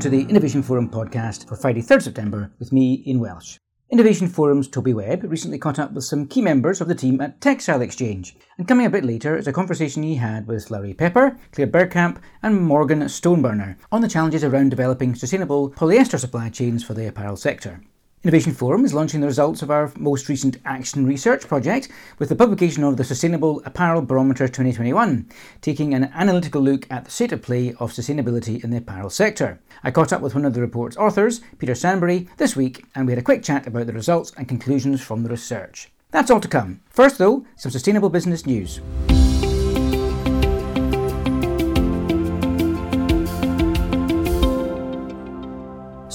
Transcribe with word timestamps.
To 0.00 0.08
the 0.08 0.22
Innovation 0.22 0.62
Forum 0.62 0.88
podcast 0.88 1.46
for 1.46 1.56
Friday, 1.56 1.82
3rd 1.82 2.00
September 2.00 2.50
with 2.58 2.72
me, 2.72 3.02
Ian 3.06 3.20
Welsh. 3.20 3.58
Innovation 3.90 4.28
Forum's 4.28 4.66
Toby 4.66 4.94
Webb 4.94 5.24
recently 5.24 5.58
caught 5.58 5.78
up 5.78 5.92
with 5.92 6.04
some 6.04 6.26
key 6.26 6.40
members 6.40 6.80
of 6.80 6.88
the 6.88 6.94
team 6.94 7.20
at 7.20 7.38
Textile 7.42 7.82
Exchange, 7.82 8.34
and 8.56 8.66
coming 8.66 8.86
a 8.86 8.90
bit 8.90 9.04
later 9.04 9.36
is 9.36 9.46
a 9.46 9.52
conversation 9.52 10.02
he 10.02 10.14
had 10.14 10.46
with 10.46 10.70
La 10.70 10.78
Rhea 10.78 10.94
Pepper, 10.94 11.38
Claire 11.52 11.66
Bergkamp, 11.66 12.16
and 12.42 12.62
Morgan 12.62 13.00
Stoneburner 13.00 13.76
on 13.92 14.00
the 14.00 14.08
challenges 14.08 14.42
around 14.42 14.70
developing 14.70 15.14
sustainable 15.14 15.70
polyester 15.70 16.18
supply 16.18 16.48
chains 16.48 16.82
for 16.82 16.94
the 16.94 17.06
apparel 17.06 17.36
sector. 17.36 17.82
Innovation 18.22 18.52
Forum 18.52 18.84
is 18.84 18.92
launching 18.92 19.22
the 19.22 19.26
results 19.26 19.62
of 19.62 19.70
our 19.70 19.90
most 19.96 20.28
recent 20.28 20.58
action 20.66 21.06
research 21.06 21.48
project 21.48 21.88
with 22.18 22.28
the 22.28 22.36
publication 22.36 22.84
of 22.84 22.98
the 22.98 23.04
Sustainable 23.04 23.62
Apparel 23.64 24.02
Barometer 24.02 24.46
2021, 24.46 25.26
taking 25.62 25.94
an 25.94 26.12
analytical 26.12 26.60
look 26.60 26.86
at 26.90 27.06
the 27.06 27.10
state 27.10 27.32
of 27.32 27.40
play 27.40 27.70
of 27.80 27.92
sustainability 27.92 28.62
in 28.62 28.72
the 28.72 28.76
apparel 28.76 29.08
sector. 29.08 29.58
I 29.82 29.90
caught 29.90 30.12
up 30.12 30.20
with 30.20 30.34
one 30.34 30.44
of 30.44 30.52
the 30.52 30.60
report's 30.60 30.98
authors, 30.98 31.40
Peter 31.58 31.74
Stanbury, 31.74 32.28
this 32.36 32.54
week, 32.54 32.84
and 32.94 33.06
we 33.06 33.12
had 33.12 33.18
a 33.18 33.22
quick 33.22 33.42
chat 33.42 33.66
about 33.66 33.86
the 33.86 33.94
results 33.94 34.34
and 34.36 34.46
conclusions 34.46 35.00
from 35.00 35.22
the 35.22 35.30
research. 35.30 35.90
That's 36.10 36.30
all 36.30 36.40
to 36.40 36.48
come. 36.48 36.82
First, 36.90 37.16
though, 37.16 37.46
some 37.56 37.72
sustainable 37.72 38.10
business 38.10 38.44
news. 38.44 38.82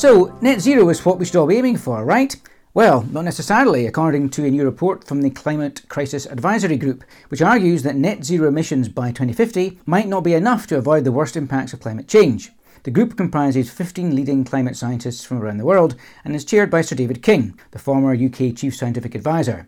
So, 0.05 0.37
net 0.39 0.61
zero 0.61 0.87
is 0.89 1.03
what 1.03 1.17
we 1.17 1.25
should 1.25 1.35
all 1.35 1.47
be 1.47 1.57
aiming 1.57 1.77
for, 1.77 2.05
right? 2.05 2.35
Well, 2.75 3.01
not 3.11 3.23
necessarily, 3.23 3.87
according 3.87 4.29
to 4.29 4.45
a 4.45 4.51
new 4.51 4.63
report 4.63 5.03
from 5.03 5.23
the 5.23 5.31
Climate 5.31 5.81
Crisis 5.87 6.27
Advisory 6.27 6.77
Group, 6.77 7.03
which 7.29 7.41
argues 7.41 7.81
that 7.81 7.95
net 7.95 8.23
zero 8.23 8.47
emissions 8.47 8.87
by 8.87 9.07
2050 9.07 9.79
might 9.87 10.07
not 10.07 10.23
be 10.23 10.35
enough 10.35 10.67
to 10.67 10.77
avoid 10.77 11.05
the 11.05 11.11
worst 11.11 11.35
impacts 11.35 11.73
of 11.73 11.79
climate 11.79 12.07
change. 12.07 12.51
The 12.83 12.91
group 12.91 13.17
comprises 13.17 13.71
15 13.71 14.15
leading 14.15 14.43
climate 14.43 14.77
scientists 14.77 15.25
from 15.25 15.41
around 15.41 15.57
the 15.57 15.65
world 15.65 15.95
and 16.23 16.35
is 16.35 16.45
chaired 16.45 16.69
by 16.69 16.81
Sir 16.81 16.95
David 16.95 17.23
King, 17.23 17.59
the 17.71 17.79
former 17.79 18.13
UK 18.13 18.55
Chief 18.55 18.75
Scientific 18.75 19.15
Advisor. 19.15 19.65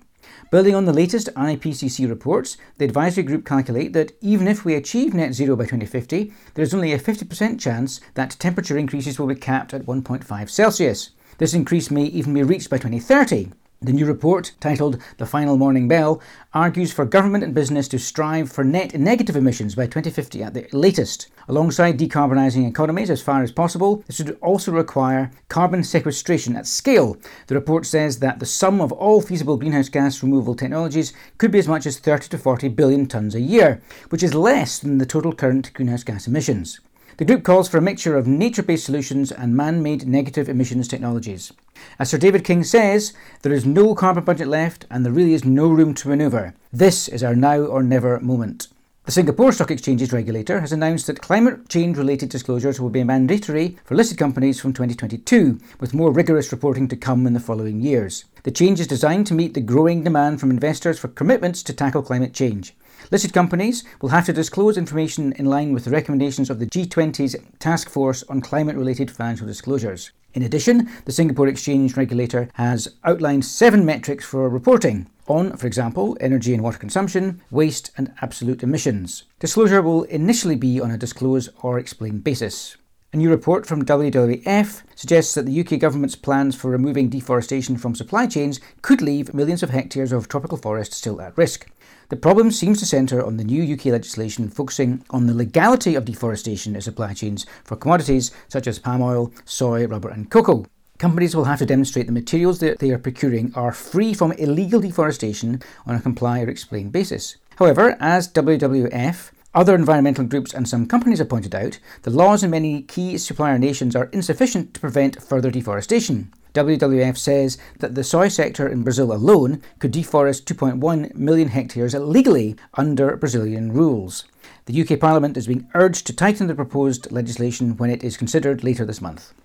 Building 0.49 0.75
on 0.75 0.85
the 0.85 0.93
latest 0.93 1.27
IPCC 1.35 2.07
reports, 2.07 2.55
the 2.77 2.85
advisory 2.85 3.23
group 3.23 3.45
calculate 3.45 3.91
that 3.91 4.13
even 4.21 4.47
if 4.47 4.63
we 4.63 4.75
achieve 4.75 5.13
net 5.13 5.33
zero 5.33 5.57
by 5.57 5.65
2050, 5.65 6.31
there 6.53 6.63
is 6.63 6.73
only 6.73 6.93
a 6.93 6.99
50% 6.99 7.59
chance 7.59 7.99
that 8.13 8.37
temperature 8.39 8.77
increases 8.77 9.19
will 9.19 9.27
be 9.27 9.35
capped 9.35 9.73
at 9.73 9.85
1.5 9.85 10.49
Celsius. 10.49 11.09
This 11.37 11.53
increase 11.53 11.91
may 11.91 12.03
even 12.03 12.33
be 12.33 12.43
reached 12.43 12.69
by 12.69 12.77
2030. 12.77 13.51
The 13.79 13.93
new 13.93 14.07
report, 14.07 14.53
titled 14.59 14.99
The 15.19 15.27
Final 15.27 15.55
Warning 15.55 15.87
Bell, 15.87 16.19
argues 16.51 16.91
for 16.91 17.05
government 17.05 17.43
and 17.43 17.53
business 17.53 17.87
to 17.89 17.99
strive 17.99 18.51
for 18.51 18.63
net 18.63 18.97
negative 18.97 19.35
emissions 19.35 19.75
by 19.75 19.85
2050 19.85 20.41
at 20.41 20.55
the 20.55 20.67
latest. 20.71 21.27
Alongside 21.47 21.99
decarbonising 21.99 22.67
economies 22.67 23.11
as 23.11 23.21
far 23.21 23.43
as 23.43 23.51
possible, 23.51 24.03
this 24.07 24.17
would 24.17 24.35
also 24.41 24.71
require 24.71 25.29
carbon 25.47 25.83
sequestration 25.83 26.55
at 26.55 26.65
scale. 26.65 27.17
The 27.45 27.53
report 27.53 27.85
says 27.85 28.17
that 28.17 28.39
the 28.39 28.47
sum 28.47 28.81
of 28.81 28.91
all 28.91 29.21
feasible 29.21 29.57
greenhouse 29.57 29.89
gas 29.89 30.23
removal 30.23 30.55
technologies 30.55 31.13
could 31.37 31.51
be 31.51 31.59
as 31.59 31.67
much 31.67 31.85
as 31.85 31.99
30 31.99 32.29
to 32.29 32.37
40 32.39 32.69
billion 32.69 33.05
tonnes 33.05 33.35
a 33.35 33.41
year, 33.41 33.79
which 34.09 34.23
is 34.23 34.33
less 34.33 34.79
than 34.79 34.97
the 34.97 35.05
total 35.05 35.33
current 35.33 35.71
greenhouse 35.75 36.03
gas 36.03 36.25
emissions. 36.25 36.79
The 37.17 37.25
group 37.25 37.43
calls 37.43 37.67
for 37.67 37.79
a 37.79 37.81
mixture 37.81 38.15
of 38.15 38.27
nature 38.27 38.61
based 38.61 38.85
solutions 38.85 39.31
and 39.31 39.57
man 39.57 39.81
made 39.81 40.07
negative 40.07 40.47
emissions 40.47 40.87
technologies. 40.87 41.51
As 41.97 42.11
Sir 42.11 42.19
David 42.19 42.43
King 42.43 42.63
says, 42.63 43.11
there 43.41 43.51
is 43.51 43.65
no 43.65 43.95
carbon 43.95 44.23
budget 44.23 44.47
left 44.47 44.85
and 44.91 45.03
there 45.03 45.11
really 45.11 45.33
is 45.33 45.43
no 45.43 45.67
room 45.67 45.95
to 45.95 46.09
manoeuvre. 46.09 46.53
This 46.71 47.07
is 47.07 47.23
our 47.23 47.35
now 47.35 47.61
or 47.61 47.81
never 47.81 48.19
moment. 48.19 48.67
The 49.05 49.11
Singapore 49.11 49.51
Stock 49.51 49.71
Exchange's 49.71 50.13
regulator 50.13 50.59
has 50.59 50.71
announced 50.71 51.07
that 51.07 51.21
climate 51.21 51.69
change 51.69 51.97
related 51.97 52.29
disclosures 52.29 52.79
will 52.79 52.91
be 52.91 53.03
mandatory 53.03 53.77
for 53.83 53.95
listed 53.95 54.19
companies 54.19 54.59
from 54.59 54.73
2022, 54.73 55.59
with 55.79 55.95
more 55.95 56.11
rigorous 56.11 56.51
reporting 56.51 56.87
to 56.89 56.95
come 56.95 57.25
in 57.25 57.33
the 57.33 57.39
following 57.39 57.81
years. 57.81 58.25
The 58.43 58.51
change 58.51 58.79
is 58.79 58.85
designed 58.85 59.25
to 59.27 59.33
meet 59.33 59.55
the 59.55 59.61
growing 59.61 60.03
demand 60.03 60.39
from 60.39 60.51
investors 60.51 60.99
for 60.99 61.07
commitments 61.07 61.63
to 61.63 61.73
tackle 61.73 62.03
climate 62.03 62.33
change. 62.33 62.75
Listed 63.09 63.31
companies 63.31 63.85
will 64.01 64.09
have 64.09 64.25
to 64.25 64.33
disclose 64.33 64.77
information 64.77 65.31
in 65.33 65.45
line 65.45 65.71
with 65.71 65.85
the 65.85 65.91
recommendations 65.91 66.49
of 66.49 66.59
the 66.59 66.65
G20's 66.65 67.37
Task 67.57 67.89
Force 67.89 68.21
on 68.23 68.41
Climate 68.41 68.75
Related 68.75 69.09
Financial 69.09 69.47
Disclosures. 69.47 70.11
In 70.33 70.43
addition, 70.43 70.89
the 71.05 71.13
Singapore 71.13 71.47
Exchange 71.47 71.95
regulator 71.95 72.49
has 72.55 72.89
outlined 73.05 73.45
seven 73.45 73.85
metrics 73.85 74.25
for 74.25 74.49
reporting 74.49 75.09
on, 75.25 75.55
for 75.55 75.67
example, 75.67 76.17
energy 76.19 76.53
and 76.53 76.61
water 76.61 76.77
consumption, 76.77 77.41
waste, 77.49 77.91
and 77.95 78.13
absolute 78.21 78.61
emissions. 78.61 79.23
Disclosure 79.39 79.81
will 79.81 80.03
initially 80.03 80.57
be 80.57 80.81
on 80.81 80.91
a 80.91 80.97
disclose 80.97 81.47
or 81.61 81.79
explain 81.79 82.19
basis. 82.19 82.75
A 83.13 83.17
new 83.17 83.29
report 83.29 83.65
from 83.65 83.85
WWF 83.85 84.83
suggests 84.95 85.33
that 85.33 85.45
the 85.45 85.61
UK 85.61 85.79
government's 85.79 86.17
plans 86.17 86.57
for 86.57 86.69
removing 86.69 87.07
deforestation 87.07 87.77
from 87.77 87.95
supply 87.95 88.27
chains 88.27 88.59
could 88.81 89.01
leave 89.01 89.33
millions 89.33 89.63
of 89.63 89.69
hectares 89.69 90.11
of 90.11 90.27
tropical 90.27 90.57
forest 90.57 90.91
still 90.91 91.21
at 91.21 91.37
risk. 91.37 91.67
The 92.09 92.15
problem 92.15 92.51
seems 92.51 92.79
to 92.79 92.85
centre 92.85 93.21
on 93.21 93.35
the 93.35 93.43
new 93.43 93.73
UK 93.73 93.87
legislation 93.87 94.47
focusing 94.47 95.03
on 95.09 95.27
the 95.27 95.33
legality 95.33 95.93
of 95.93 96.05
deforestation 96.05 96.73
in 96.73 96.81
supply 96.81 97.13
chains 97.13 97.45
for 97.65 97.75
commodities 97.75 98.31
such 98.47 98.65
as 98.65 98.79
palm 98.79 99.01
oil, 99.01 99.33
soy, 99.43 99.85
rubber, 99.85 100.07
and 100.07 100.31
cocoa. 100.31 100.65
Companies 100.99 101.35
will 101.35 101.43
have 101.43 101.59
to 101.59 101.65
demonstrate 101.65 102.05
the 102.05 102.13
materials 102.13 102.59
that 102.59 102.79
they 102.79 102.91
are 102.91 102.97
procuring 102.97 103.53
are 103.55 103.73
free 103.73 104.13
from 104.13 104.31
illegal 104.33 104.79
deforestation 104.79 105.61
on 105.85 105.95
a 105.95 105.99
comply 105.99 106.41
or 106.41 106.49
explain 106.49 106.91
basis. 106.91 107.35
However, 107.57 107.97
as 107.99 108.31
WWF, 108.31 109.31
other 109.53 109.75
environmental 109.75 110.23
groups 110.23 110.53
and 110.53 110.65
some 110.65 110.87
companies 110.87 111.19
have 111.19 111.27
pointed 111.27 111.53
out, 111.53 111.77
the 112.03 112.09
laws 112.09 112.41
in 112.41 112.51
many 112.51 112.83
key 112.83 113.17
supplier 113.17 113.59
nations 113.59 113.97
are 113.97 114.05
insufficient 114.13 114.73
to 114.73 114.79
prevent 114.79 115.21
further 115.21 115.51
deforestation. 115.51 116.31
WWF 116.57 117.15
says 117.19 117.59
that 117.77 117.93
the 117.93 118.03
soy 118.03 118.29
sector 118.29 118.67
in 118.67 118.81
Brazil 118.81 119.13
alone 119.13 119.61
could 119.77 119.93
deforest 119.93 120.45
2.1 120.45 121.13
million 121.13 121.49
hectares 121.49 121.93
illegally 121.93 122.55
under 122.73 123.15
Brazilian 123.15 123.71
rules. 123.71 124.25
The 124.65 124.81
UK 124.81 124.99
Parliament 124.99 125.37
is 125.37 125.45
being 125.45 125.69
urged 125.75 126.07
to 126.07 126.15
tighten 126.15 126.47
the 126.47 126.55
proposed 126.55 127.11
legislation 127.11 127.77
when 127.77 127.91
it 127.91 128.03
is 128.03 128.17
considered 128.17 128.63
later 128.63 128.85
this 128.85 129.01
month. 129.01 129.35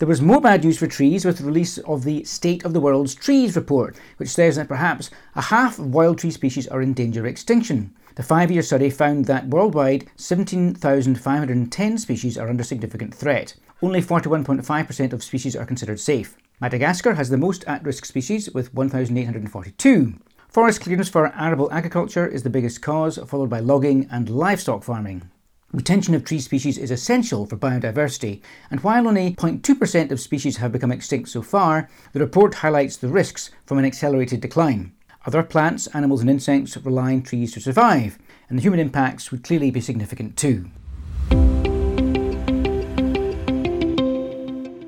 There 0.00 0.08
was 0.08 0.20
more 0.20 0.40
bad 0.40 0.64
news 0.64 0.76
for 0.76 0.88
trees 0.88 1.24
with 1.24 1.38
the 1.38 1.44
release 1.44 1.78
of 1.78 2.02
the 2.02 2.24
State 2.24 2.64
of 2.64 2.72
the 2.72 2.80
World's 2.80 3.14
Trees 3.14 3.54
report, 3.54 3.96
which 4.16 4.28
says 4.28 4.56
that 4.56 4.66
perhaps 4.66 5.08
a 5.36 5.42
half 5.42 5.78
of 5.78 5.94
wild 5.94 6.18
tree 6.18 6.32
species 6.32 6.66
are 6.66 6.82
in 6.82 6.94
danger 6.94 7.20
of 7.20 7.26
extinction. 7.26 7.94
The 8.16 8.22
five 8.22 8.50
year 8.50 8.62
study 8.62 8.88
found 8.88 9.26
that 9.26 9.48
worldwide 9.48 10.06
17,510 10.16 11.98
species 11.98 12.38
are 12.38 12.48
under 12.48 12.64
significant 12.64 13.14
threat. 13.14 13.54
Only 13.82 14.00
41.5% 14.00 15.12
of 15.12 15.22
species 15.22 15.54
are 15.54 15.66
considered 15.66 16.00
safe. 16.00 16.34
Madagascar 16.58 17.12
has 17.16 17.28
the 17.28 17.36
most 17.36 17.62
at 17.64 17.84
risk 17.84 18.06
species 18.06 18.50
with 18.54 18.72
1,842. 18.72 20.14
Forest 20.48 20.80
clearance 20.80 21.10
for 21.10 21.30
arable 21.34 21.70
agriculture 21.70 22.26
is 22.26 22.42
the 22.42 22.48
biggest 22.48 22.80
cause, 22.80 23.18
followed 23.18 23.50
by 23.50 23.60
logging 23.60 24.08
and 24.10 24.30
livestock 24.30 24.82
farming. 24.82 25.30
Retention 25.72 26.14
of 26.14 26.24
tree 26.24 26.40
species 26.40 26.78
is 26.78 26.90
essential 26.90 27.44
for 27.44 27.58
biodiversity, 27.58 28.40
and 28.70 28.80
while 28.80 29.06
only 29.06 29.34
0.2% 29.34 30.10
of 30.10 30.20
species 30.20 30.56
have 30.56 30.72
become 30.72 30.90
extinct 30.90 31.28
so 31.28 31.42
far, 31.42 31.90
the 32.14 32.20
report 32.20 32.54
highlights 32.54 32.96
the 32.96 33.08
risks 33.08 33.50
from 33.66 33.76
an 33.76 33.84
accelerated 33.84 34.40
decline. 34.40 34.94
Other 35.26 35.42
plants, 35.42 35.88
animals, 35.88 36.20
and 36.20 36.30
insects 36.30 36.76
rely 36.76 37.12
on 37.12 37.22
trees 37.22 37.52
to 37.54 37.60
survive, 37.60 38.16
and 38.48 38.56
the 38.56 38.62
human 38.62 38.78
impacts 38.78 39.32
would 39.32 39.42
clearly 39.42 39.72
be 39.72 39.80
significant 39.80 40.36
too. 40.36 40.70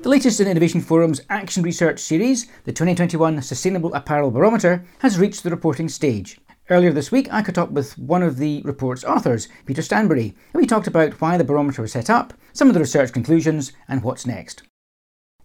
The 0.01 0.09
latest 0.09 0.39
in 0.39 0.47
Innovation 0.47 0.79
Forum's 0.79 1.21
Action 1.29 1.61
Research 1.61 1.99
series, 1.99 2.45
the 2.63 2.71
2021 2.71 3.41
Sustainable 3.41 3.93
Apparel 3.93 4.31
Barometer, 4.31 4.85
has 4.99 5.19
reached 5.19 5.43
the 5.43 5.49
reporting 5.49 5.89
stage. 5.89 6.39
Earlier 6.69 6.93
this 6.93 7.11
week, 7.11 7.27
I 7.33 7.41
caught 7.41 7.57
up 7.57 7.71
with 7.71 7.97
one 7.97 8.23
of 8.23 8.37
the 8.37 8.61
report's 8.63 9.03
authors, 9.03 9.49
Peter 9.65 9.81
Stanbury, 9.81 10.35
and 10.53 10.61
we 10.61 10.67
talked 10.67 10.87
about 10.87 11.19
why 11.19 11.35
the 11.35 11.43
barometer 11.43 11.81
was 11.81 11.91
set 11.91 12.09
up, 12.09 12.33
some 12.53 12.69
of 12.69 12.75
the 12.75 12.79
research 12.79 13.11
conclusions, 13.11 13.73
and 13.89 14.03
what's 14.03 14.25
next. 14.25 14.63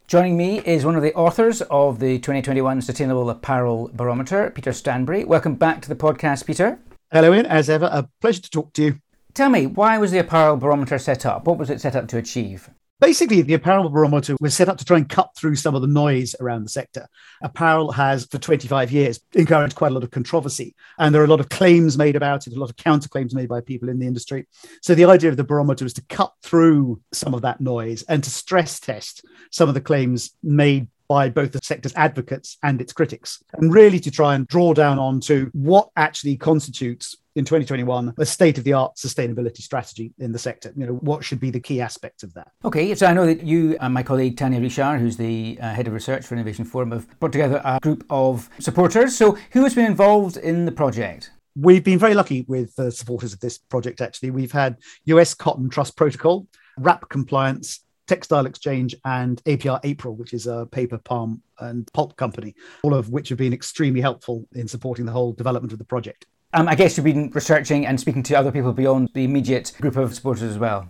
Joining 0.06 0.36
me 0.36 0.60
is 0.60 0.84
one 0.84 0.96
of 0.96 1.02
the 1.02 1.14
authors 1.14 1.62
of 1.70 1.98
the 1.98 2.18
2021 2.18 2.82
Sustainable 2.82 3.30
Apparel 3.30 3.90
Barometer, 3.94 4.50
Peter 4.50 4.70
Stanbury. 4.70 5.24
Welcome 5.24 5.54
back 5.54 5.80
to 5.80 5.88
the 5.88 5.96
podcast, 5.96 6.44
Peter. 6.44 6.78
Hello, 7.10 7.32
Ian. 7.32 7.46
As 7.46 7.70
ever, 7.70 7.86
a 7.90 8.06
pleasure 8.20 8.42
to 8.42 8.50
talk 8.50 8.74
to 8.74 8.82
you. 8.82 8.98
Tell 9.32 9.48
me, 9.48 9.66
why 9.66 9.96
was 9.96 10.10
the 10.10 10.18
apparel 10.18 10.58
barometer 10.58 10.98
set 10.98 11.24
up? 11.24 11.46
What 11.46 11.56
was 11.56 11.70
it 11.70 11.80
set 11.80 11.96
up 11.96 12.06
to 12.08 12.18
achieve? 12.18 12.68
Basically, 13.00 13.42
the 13.42 13.54
apparel 13.54 13.90
barometer 13.90 14.36
was 14.40 14.54
set 14.54 14.68
up 14.68 14.78
to 14.78 14.84
try 14.84 14.98
and 14.98 15.08
cut 15.08 15.30
through 15.36 15.56
some 15.56 15.74
of 15.74 15.82
the 15.82 15.88
noise 15.88 16.36
around 16.40 16.62
the 16.62 16.70
sector. 16.70 17.08
Apparel 17.42 17.90
has, 17.92 18.24
for 18.26 18.38
25 18.38 18.92
years, 18.92 19.20
encouraged 19.32 19.74
quite 19.74 19.90
a 19.90 19.94
lot 19.94 20.04
of 20.04 20.12
controversy, 20.12 20.76
and 20.98 21.12
there 21.12 21.20
are 21.20 21.26
a 21.26 21.28
lot 21.28 21.40
of 21.40 21.48
claims 21.48 21.98
made 21.98 22.14
about 22.14 22.46
it, 22.46 22.54
a 22.54 22.58
lot 22.58 22.70
of 22.70 22.76
counterclaims 22.76 23.34
made 23.34 23.48
by 23.48 23.60
people 23.60 23.88
in 23.88 23.98
the 23.98 24.06
industry. 24.06 24.46
So, 24.80 24.94
the 24.94 25.06
idea 25.06 25.28
of 25.28 25.36
the 25.36 25.44
barometer 25.44 25.84
was 25.84 25.94
to 25.94 26.04
cut 26.08 26.32
through 26.42 27.00
some 27.12 27.34
of 27.34 27.42
that 27.42 27.60
noise 27.60 28.04
and 28.04 28.22
to 28.22 28.30
stress 28.30 28.78
test 28.78 29.24
some 29.50 29.68
of 29.68 29.74
the 29.74 29.80
claims 29.80 30.30
made 30.42 30.86
by 31.08 31.28
both 31.28 31.52
the 31.52 31.60
sector's 31.62 31.94
advocates 31.96 32.58
and 32.62 32.80
its 32.80 32.92
critics, 32.92 33.42
and 33.54 33.74
really 33.74 33.98
to 34.00 34.10
try 34.10 34.36
and 34.36 34.46
draw 34.46 34.72
down 34.72 34.98
onto 34.98 35.50
what 35.52 35.90
actually 35.96 36.36
constitutes 36.36 37.16
in 37.36 37.44
2021 37.44 38.14
a 38.18 38.26
state 38.26 38.58
of 38.58 38.64
the 38.64 38.72
art 38.72 38.96
sustainability 38.96 39.58
strategy 39.58 40.12
in 40.18 40.32
the 40.32 40.38
sector. 40.38 40.72
You 40.76 40.86
know, 40.86 40.92
what 40.94 41.24
should 41.24 41.40
be 41.40 41.50
the 41.50 41.60
key 41.60 41.80
aspects 41.80 42.22
of 42.22 42.32
that? 42.34 42.52
Okay, 42.64 42.94
so 42.94 43.06
I 43.06 43.12
know 43.12 43.26
that 43.26 43.42
you 43.42 43.76
and 43.80 43.92
my 43.92 44.02
colleague 44.02 44.36
Tanya 44.36 44.60
Richard, 44.60 44.98
who's 44.98 45.16
the 45.16 45.58
uh, 45.60 45.72
head 45.72 45.86
of 45.86 45.92
research 45.92 46.26
for 46.26 46.34
Innovation 46.34 46.64
Forum, 46.64 46.92
have 46.92 47.20
brought 47.20 47.32
together 47.32 47.60
a 47.64 47.78
group 47.80 48.04
of 48.10 48.48
supporters. 48.58 49.16
So, 49.16 49.36
who 49.52 49.64
has 49.64 49.74
been 49.74 49.86
involved 49.86 50.36
in 50.36 50.64
the 50.64 50.72
project? 50.72 51.30
We've 51.56 51.84
been 51.84 51.98
very 51.98 52.14
lucky 52.14 52.44
with 52.48 52.74
the 52.74 52.90
supporters 52.90 53.32
of 53.32 53.40
this 53.40 53.58
project, 53.58 54.00
actually. 54.00 54.30
We've 54.30 54.52
had 54.52 54.76
US 55.04 55.34
Cotton 55.34 55.68
Trust 55.68 55.96
Protocol, 55.96 56.48
WRAP 56.80 57.08
Compliance, 57.08 57.84
Textile 58.06 58.46
Exchange, 58.46 58.94
and 59.04 59.42
APR 59.44 59.80
April, 59.84 60.14
which 60.14 60.34
is 60.34 60.46
a 60.46 60.66
paper, 60.66 60.98
palm, 60.98 61.42
and 61.60 61.90
pulp 61.92 62.16
company, 62.16 62.54
all 62.82 62.92
of 62.92 63.10
which 63.10 63.28
have 63.28 63.38
been 63.38 63.52
extremely 63.52 64.00
helpful 64.00 64.46
in 64.54 64.66
supporting 64.66 65.06
the 65.06 65.12
whole 65.12 65.32
development 65.32 65.72
of 65.72 65.78
the 65.78 65.84
project. 65.84 66.26
Um, 66.54 66.68
I 66.68 66.76
guess 66.76 66.96
you've 66.96 67.04
been 67.04 67.30
researching 67.30 67.84
and 67.84 67.98
speaking 68.00 68.22
to 68.22 68.34
other 68.34 68.52
people 68.52 68.72
beyond 68.72 69.10
the 69.12 69.24
immediate 69.24 69.72
group 69.80 69.96
of 69.96 70.14
supporters 70.14 70.44
as 70.44 70.56
well. 70.56 70.88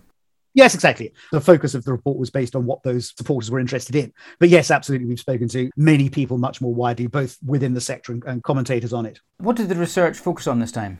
Yes, 0.53 0.75
exactly. 0.75 1.11
The 1.31 1.41
focus 1.41 1.73
of 1.73 1.83
the 1.83 1.91
report 1.91 2.17
was 2.17 2.29
based 2.29 2.55
on 2.55 2.67
what 2.67 2.83
those 2.83 3.13
supporters 3.17 3.49
were 3.49 3.59
interested 3.59 3.95
in. 3.95 4.13
But 4.39 4.49
yes, 4.49 4.69
absolutely, 4.69 5.07
we've 5.07 5.19
spoken 5.19 5.49
to 5.49 5.71
many 5.75 6.07
people 6.07 6.37
much 6.37 6.61
more 6.61 6.73
widely, 6.73 7.07
both 7.07 7.35
within 7.43 7.73
the 7.73 7.81
sector 7.81 8.13
and, 8.13 8.23
and 8.25 8.43
commentators 8.43 8.93
on 8.93 9.07
it. 9.07 9.19
What 9.39 9.55
did 9.55 9.67
the 9.67 9.75
research 9.75 10.17
focus 10.17 10.45
on 10.45 10.59
this 10.59 10.71
time? 10.71 10.99